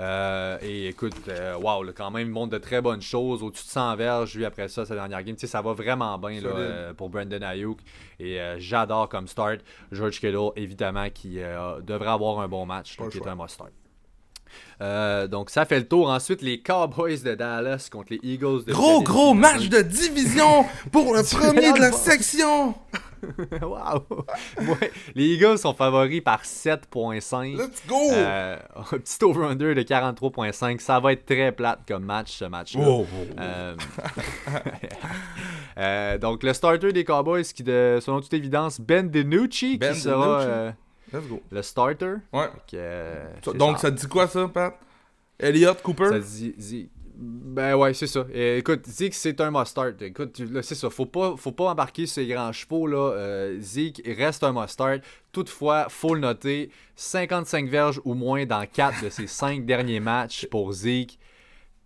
[0.00, 3.42] Euh, et écoute, euh, wow, quand même, il montre de très bonnes choses.
[3.42, 5.36] Au-dessus de 100 verges, lui, après ça, sa dernière game.
[5.36, 7.78] ça va vraiment bien là, euh, pour Brandon Ayuk.
[8.20, 9.60] Et j'adore comme start.
[9.90, 11.38] George Kittle, évidemment, qui
[11.82, 12.96] devrait avoir un bon match.
[12.96, 13.70] Donc, qui est un must-start.
[15.30, 16.08] donc ça fait le tour.
[16.10, 21.14] Ensuite, les Cowboys de Dallas contre les Eagles de Gros, gros match de division pour
[21.14, 22.74] le premier de la section.
[23.62, 24.04] wow!
[25.14, 27.56] les Eagles sont favoris par 7.5.
[27.56, 27.96] Let's go!
[28.12, 30.78] Euh, un petit over-under de 43.5.
[30.80, 33.04] Ça va être très plate comme match, ce match-là.
[33.38, 33.76] Euh,
[35.78, 40.74] euh, donc, le starter des Cowboys, qui, de, selon toute évidence, Ben DiNucci, qui sera
[41.12, 41.40] Let's go.
[41.50, 42.14] Le starter.
[42.32, 42.48] Ouais.
[43.54, 43.90] Donc, ça.
[43.90, 44.78] dit quoi, ça, Pat?
[45.38, 46.08] Elliott, Cooper?
[46.08, 46.90] Ça dit...
[47.20, 48.24] Ben ouais, c'est ça.
[48.32, 50.00] écoute, Zeke, c'est un must-start.
[50.02, 50.88] Écoute, c'est ça.
[50.88, 52.86] Faut pas, faut pas embarquer ces grands chevaux.
[52.86, 53.12] là.
[53.12, 55.00] Euh, Zeke reste un must-start.
[55.32, 60.46] Toutefois, faut le noter 55 verges ou moins dans 4 de ses 5 derniers matchs
[60.48, 61.18] pour Zeke.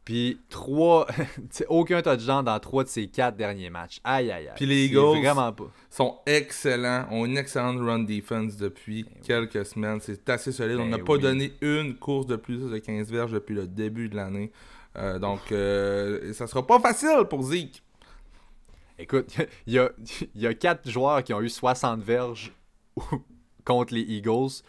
[0.05, 1.07] Puis 3,
[1.69, 4.01] aucun touchdown dans 3 de ses 4 derniers matchs.
[4.05, 4.55] Aïe, aïe, aïe.
[4.57, 5.71] Puis les Eagles vraiment pas.
[5.89, 10.01] sont excellents, ont une excellente run defense depuis ben quelques semaines.
[10.03, 10.79] C'est assez solide.
[10.79, 14.09] On n'a ben pas donné une course de plus de 15 verges depuis le début
[14.11, 14.51] de l'année.
[14.97, 17.83] Euh, donc, euh, ça sera pas facile pour Zeke.
[18.99, 19.35] Écoute,
[19.67, 19.91] il y a,
[20.35, 22.53] y a 4 joueurs qui ont eu 60 verges
[23.65, 24.63] contre les Eagles.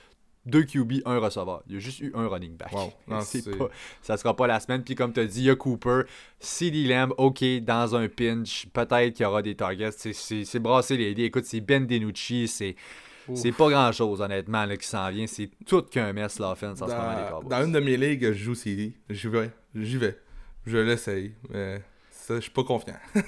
[0.46, 1.64] 2 QB, 1 receveur.
[1.68, 2.74] Il y a juste eu un running back.
[2.74, 2.92] Wow.
[3.08, 3.20] Non,
[3.58, 3.70] pas,
[4.02, 4.84] ça sera pas la semaine.
[4.84, 6.02] Puis comme tu as dit, il y a Cooper.
[6.40, 9.92] CD Lamb, OK, dans un pinch, peut-être qu'il y aura des targets.
[9.92, 11.24] C'est brasser les dés.
[11.24, 12.76] Écoute, c'est Ben DiNucci, c'est...
[13.36, 15.28] C'est pas grand chose, honnêtement, là, qui s'en vient.
[15.28, 17.42] C'est tout qu'un mess, l'offense, en ce moment.
[17.50, 18.92] Dans une de mes ligues, je joue CD.
[19.10, 19.50] J'y vais.
[19.76, 20.18] J'y vais.
[20.66, 21.34] Je l'essaye.
[21.50, 22.98] Mais ça, je suis pas confiant.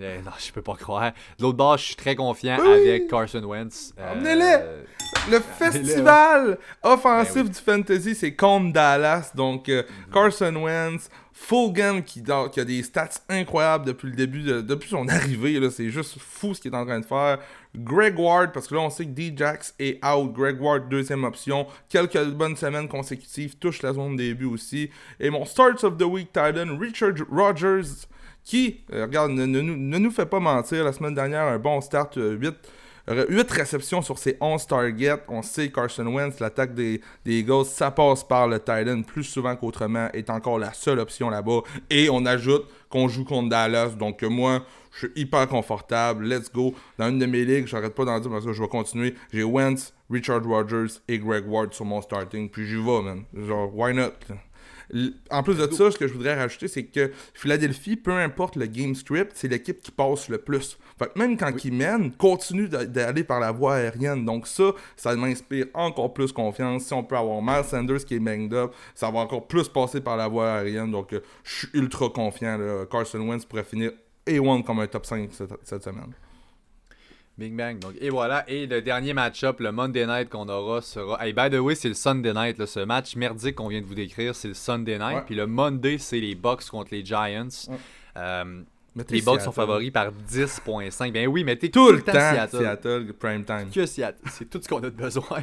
[0.00, 1.12] Eh, non, je peux pas croire.
[1.38, 3.92] De l'autre bord, je suis très confiant avec Carson Wentz.
[3.98, 4.82] Euh,
[5.30, 9.32] Le festival offensif ben du fantasy, c'est contre Dallas.
[9.34, 10.12] Donc, euh, mhm.
[10.14, 15.58] Carson Wentz, Fulgham qui, qui, a des stats incroyables depuis le début, depuis son arrivée.
[15.70, 17.38] C'est juste fou ce qu'il est en train de faire.
[17.74, 20.32] Greg Ward, parce que là, on sait que D-Jax est out.
[20.32, 21.66] Greg Ward, deuxième option.
[21.88, 24.90] Quelques bonnes semaines consécutives, touche la zone début aussi.
[25.18, 28.06] Et mon Starts of the Week Titan, Richard Rogers,
[28.44, 30.84] qui, euh, regarde, ne, nous fait pas mentir.
[30.84, 32.54] La semaine dernière, un bon start, 8, euh, 8
[33.06, 35.22] réceptions sur ses 11 targets.
[35.28, 39.56] On sait Carson Wentz, l'attaque des, des Eagles, ça passe par le Titan plus souvent
[39.56, 41.60] qu'autrement, est encore la seule option là-bas.
[41.90, 43.90] Et on ajoute qu'on joue contre Dallas.
[43.98, 46.26] Donc moi, je suis hyper confortable.
[46.26, 46.74] Let's go.
[46.98, 49.14] Dans une de mes ligues, j'arrête pas d'en dire parce que je vais continuer.
[49.32, 52.48] J'ai Wentz, Richard Rogers et Greg Ward sur mon starting.
[52.50, 53.24] Puis j'y vais, man.
[53.34, 54.12] Genre, why not?
[55.30, 58.66] En plus de ça, ce que je voudrais rajouter, c'est que Philadelphie, peu importe le
[58.66, 60.78] game script, c'est l'équipe qui passe le plus.
[60.98, 64.24] Fait même quand ils mènent, continue d'aller par la voie aérienne.
[64.24, 66.84] Donc ça, ça m'inspire encore plus confiance.
[66.84, 70.00] Si on peut avoir Miles Sanders qui est banged up, ça va encore plus passer
[70.00, 70.90] par la voie aérienne.
[70.90, 72.58] Donc euh, je suis ultra confiant.
[72.90, 73.92] Carson Wentz pourrait finir
[74.26, 75.30] A1 comme un top 5
[75.64, 76.12] cette, semaine.
[77.38, 77.78] Bing bang.
[77.78, 78.44] Donc, et voilà.
[78.48, 81.24] Et le dernier match-up, le Monday night qu'on aura sera.
[81.24, 82.64] Hey, by the way, c'est le Sunday night.
[82.66, 85.24] Ce match merdique qu'on vient de vous décrire, c'est le Sunday night.
[85.26, 87.48] Puis le Monday, c'est les Bucks contre les Giants.
[88.16, 88.62] Euh,
[89.08, 91.12] les Bucks sont favoris par 10.5.
[91.12, 92.58] Ben oui, mais t'es tout, le temps, Seattle.
[92.58, 93.70] Seattle prime time.
[93.72, 94.28] Que Seattle.
[94.30, 95.42] C'est tout ce qu'on a besoin.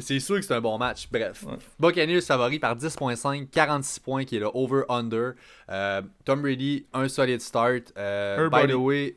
[0.00, 1.08] C'est sûr que c'est un bon match.
[1.10, 1.44] Bref.
[1.78, 5.34] Buccaneers favori par 10.5, 46 points qui est le over-under.
[5.70, 7.92] Euh, Tom Brady, un solide start.
[7.96, 9.16] Euh, by the way,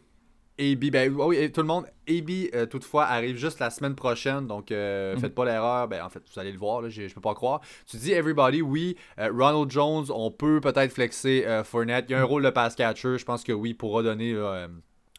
[0.60, 1.86] AB, ben oui, tout le monde.
[2.10, 5.20] AB, euh, toutefois, arrive juste la semaine prochaine, donc mhm.
[5.20, 5.88] faites pas l'erreur.
[5.88, 7.62] Ben, en fait, vous allez le voir, là, je, peux pas croire.
[7.86, 8.96] Tu dis everybody, oui.
[9.18, 12.06] Ronald Jones, on peut peut-être flexer Fournette.
[12.10, 12.28] Il y a un mhm.
[12.28, 14.34] rôle de pass catcher, je pense que oui, pourra donner.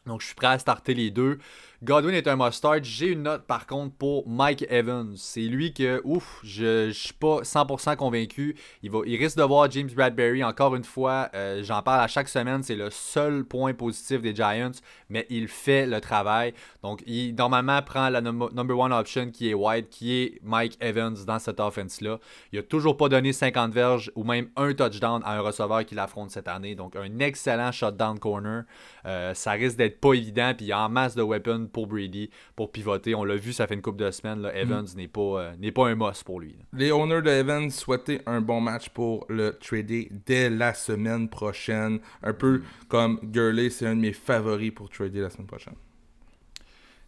[0.05, 1.39] donc, je suis prêt à starter les deux.
[1.81, 2.83] Godwin est un must-start.
[2.83, 5.13] J'ai une note par contre pour Mike Evans.
[5.15, 8.57] C'est lui que, ouf, je, ne suis pas 100% convaincu.
[8.83, 11.29] Il, va, il risque de voir James Bradbury encore une fois.
[11.33, 12.63] Euh, j'en parle à chaque semaine.
[12.63, 14.73] C'est le seul point positif des Giants,
[15.07, 16.53] mais il fait le travail.
[16.83, 21.15] Donc, il normalement prend la number one option qui est White, qui est Mike Evans
[21.25, 22.19] dans cette offense-là.
[22.51, 25.95] Il a toujours pas donné 50 verges ou même un touchdown à un receveur qui
[25.95, 26.75] l'affronte cette année.
[26.75, 28.63] Donc, un excellent shutdown corner.
[29.05, 30.53] Euh, ça risque d'être pas évident.
[30.57, 33.15] Puis, il y a en masse de weapons pour Brady pour pivoter.
[33.15, 34.49] On l'a vu, ça fait une couple de semaines.
[34.53, 34.97] Evans mm.
[34.97, 36.55] n'est pas, euh, n'est pas un must pour lui.
[36.73, 41.99] Les owners de Evans souhaitaient un bon match pour le trader dès la semaine prochaine.
[42.23, 42.63] Un peu mm.
[42.87, 45.75] comme Gurley, c'est un de mes favoris pour trader la semaine prochaine.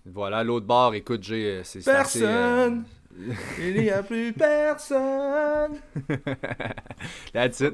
[0.06, 1.46] Voilà, l'autre bord, écoute, j'ai.
[1.46, 2.84] Euh, c'est, personne!
[3.20, 5.80] Euh, Il n'y a plus personne!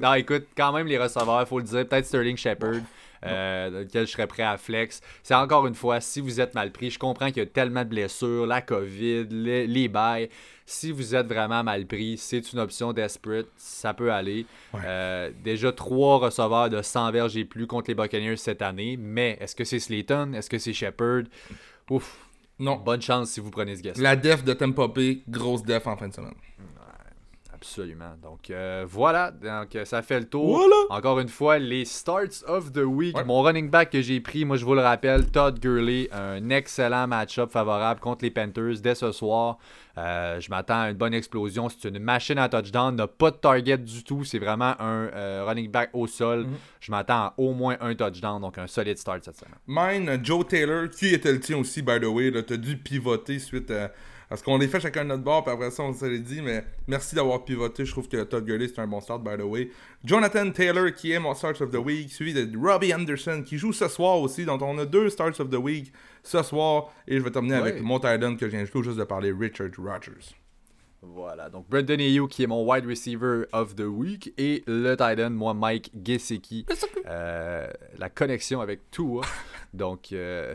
[0.01, 1.87] Non, écoute, quand même, les receveurs, il faut le dire.
[1.87, 2.81] Peut-être Sterling Shepard
[3.25, 5.01] euh, dans lequel je serais prêt à flex.
[5.23, 7.83] C'est encore une fois, si vous êtes mal pris, je comprends qu'il y a tellement
[7.83, 10.29] de blessures, la COVID, les, bails.
[10.65, 14.45] Si vous êtes vraiment mal pris, c'est une option desperate, ça peut aller.
[14.75, 19.37] Euh, déjà trois receveurs de 100 verges et plus contre les Buccaneers cette année, mais
[19.39, 20.33] est-ce que c'est Slayton?
[20.33, 21.23] Est-ce que c'est Shepard?
[21.89, 22.27] Ouf.
[22.59, 22.77] Non.
[22.77, 23.97] Bonne chance si vous prenez ce guest.
[23.97, 26.33] La def de Tampa Bay, grosse def en fin de semaine.
[27.57, 28.15] Absolument.
[28.21, 30.63] Donc euh, voilà, donc euh, ça fait le tour.
[30.89, 33.15] Encore une fois, les starts of the week.
[33.25, 37.07] Mon running back que j'ai pris, moi je vous le rappelle, Todd Gurley, un excellent
[37.07, 39.57] match-up favorable contre les Panthers dès ce soir.
[39.97, 41.67] Euh, je m'attends à une bonne explosion.
[41.69, 44.23] C'est une machine à touchdown, n'a pas de target du tout.
[44.23, 46.41] C'est vraiment un running back au sol.
[46.41, 46.55] Mhm.
[46.79, 49.55] Je m'attends à au moins un touchdown, donc un solide start cette semaine.
[49.65, 52.31] Mine, Joe Taylor, qui était le tien aussi, by the way.
[52.43, 53.91] Tu as dû pivoter suite à
[54.29, 56.65] Parce qu'on les fait chacun de notre bord, puis après ça, on s'est dit, mais
[56.85, 57.85] merci d'avoir pivoté.
[57.85, 59.69] Je trouve que Todd Gurley, c'est un bon start, by the way.
[60.03, 63.71] Jonathan Taylor, qui est mon start of the week, suivi de Robbie Anderson, qui joue
[63.71, 64.43] ce soir aussi.
[64.43, 66.93] Donc, on a deux starts of the week ce soir.
[67.07, 70.35] Et je vais terminer avec mon Titan que je viens juste de parler, Richard Rogers.
[71.13, 75.29] Voilà, donc Brandon Ayuk qui est mon wide receiver of the week et le Titan,
[75.31, 76.65] moi Mike Gesicki.
[77.07, 79.21] Euh, la connexion avec Tua.
[79.73, 80.53] Donc, euh,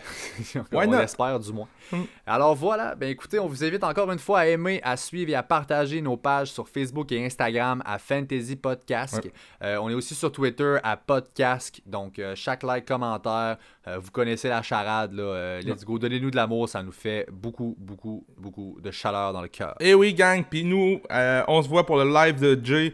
[0.73, 1.69] on l'espère du moins.
[1.93, 2.03] Mm.
[2.27, 5.35] Alors voilà, ben écoutez, on vous invite encore une fois à aimer, à suivre et
[5.35, 9.21] à partager nos pages sur Facebook et Instagram à Fantasy Podcast.
[9.63, 11.81] Euh, on est aussi sur Twitter à Podcast.
[11.87, 15.13] Donc, chaque like, commentaire, vous connaissez la charade.
[15.13, 19.43] Là, let's go, donnez-nous de l'amour, ça nous fait beaucoup, beaucoup, beaucoup de chaleur dans
[19.43, 19.77] le cœur.
[19.79, 21.01] Et oui, gang, puis nous,
[21.49, 22.93] on se voit pour le live de Jay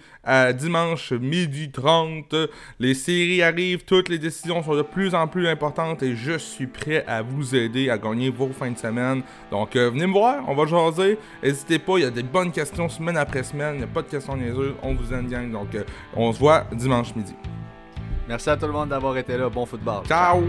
[0.54, 2.34] dimanche midi 30.
[2.78, 6.66] Les séries arrivent, toutes les décisions sont de plus en plus importantes et je suis
[6.66, 9.22] prêt à vous aider à gagner vos fins de semaine.
[9.50, 11.18] Donc euh, venez me voir, on va jaser.
[11.42, 13.74] N'hésitez pas, il y a des bonnes questions semaine après semaine.
[13.74, 14.74] Il n'y a pas de questions niaiseuses.
[14.82, 15.28] On vous aime.
[15.52, 15.84] Donc euh,
[16.14, 17.34] on se voit dimanche midi.
[18.26, 19.48] Merci à tout le monde d'avoir été là.
[19.48, 20.04] Bon football.
[20.06, 20.42] Ciao.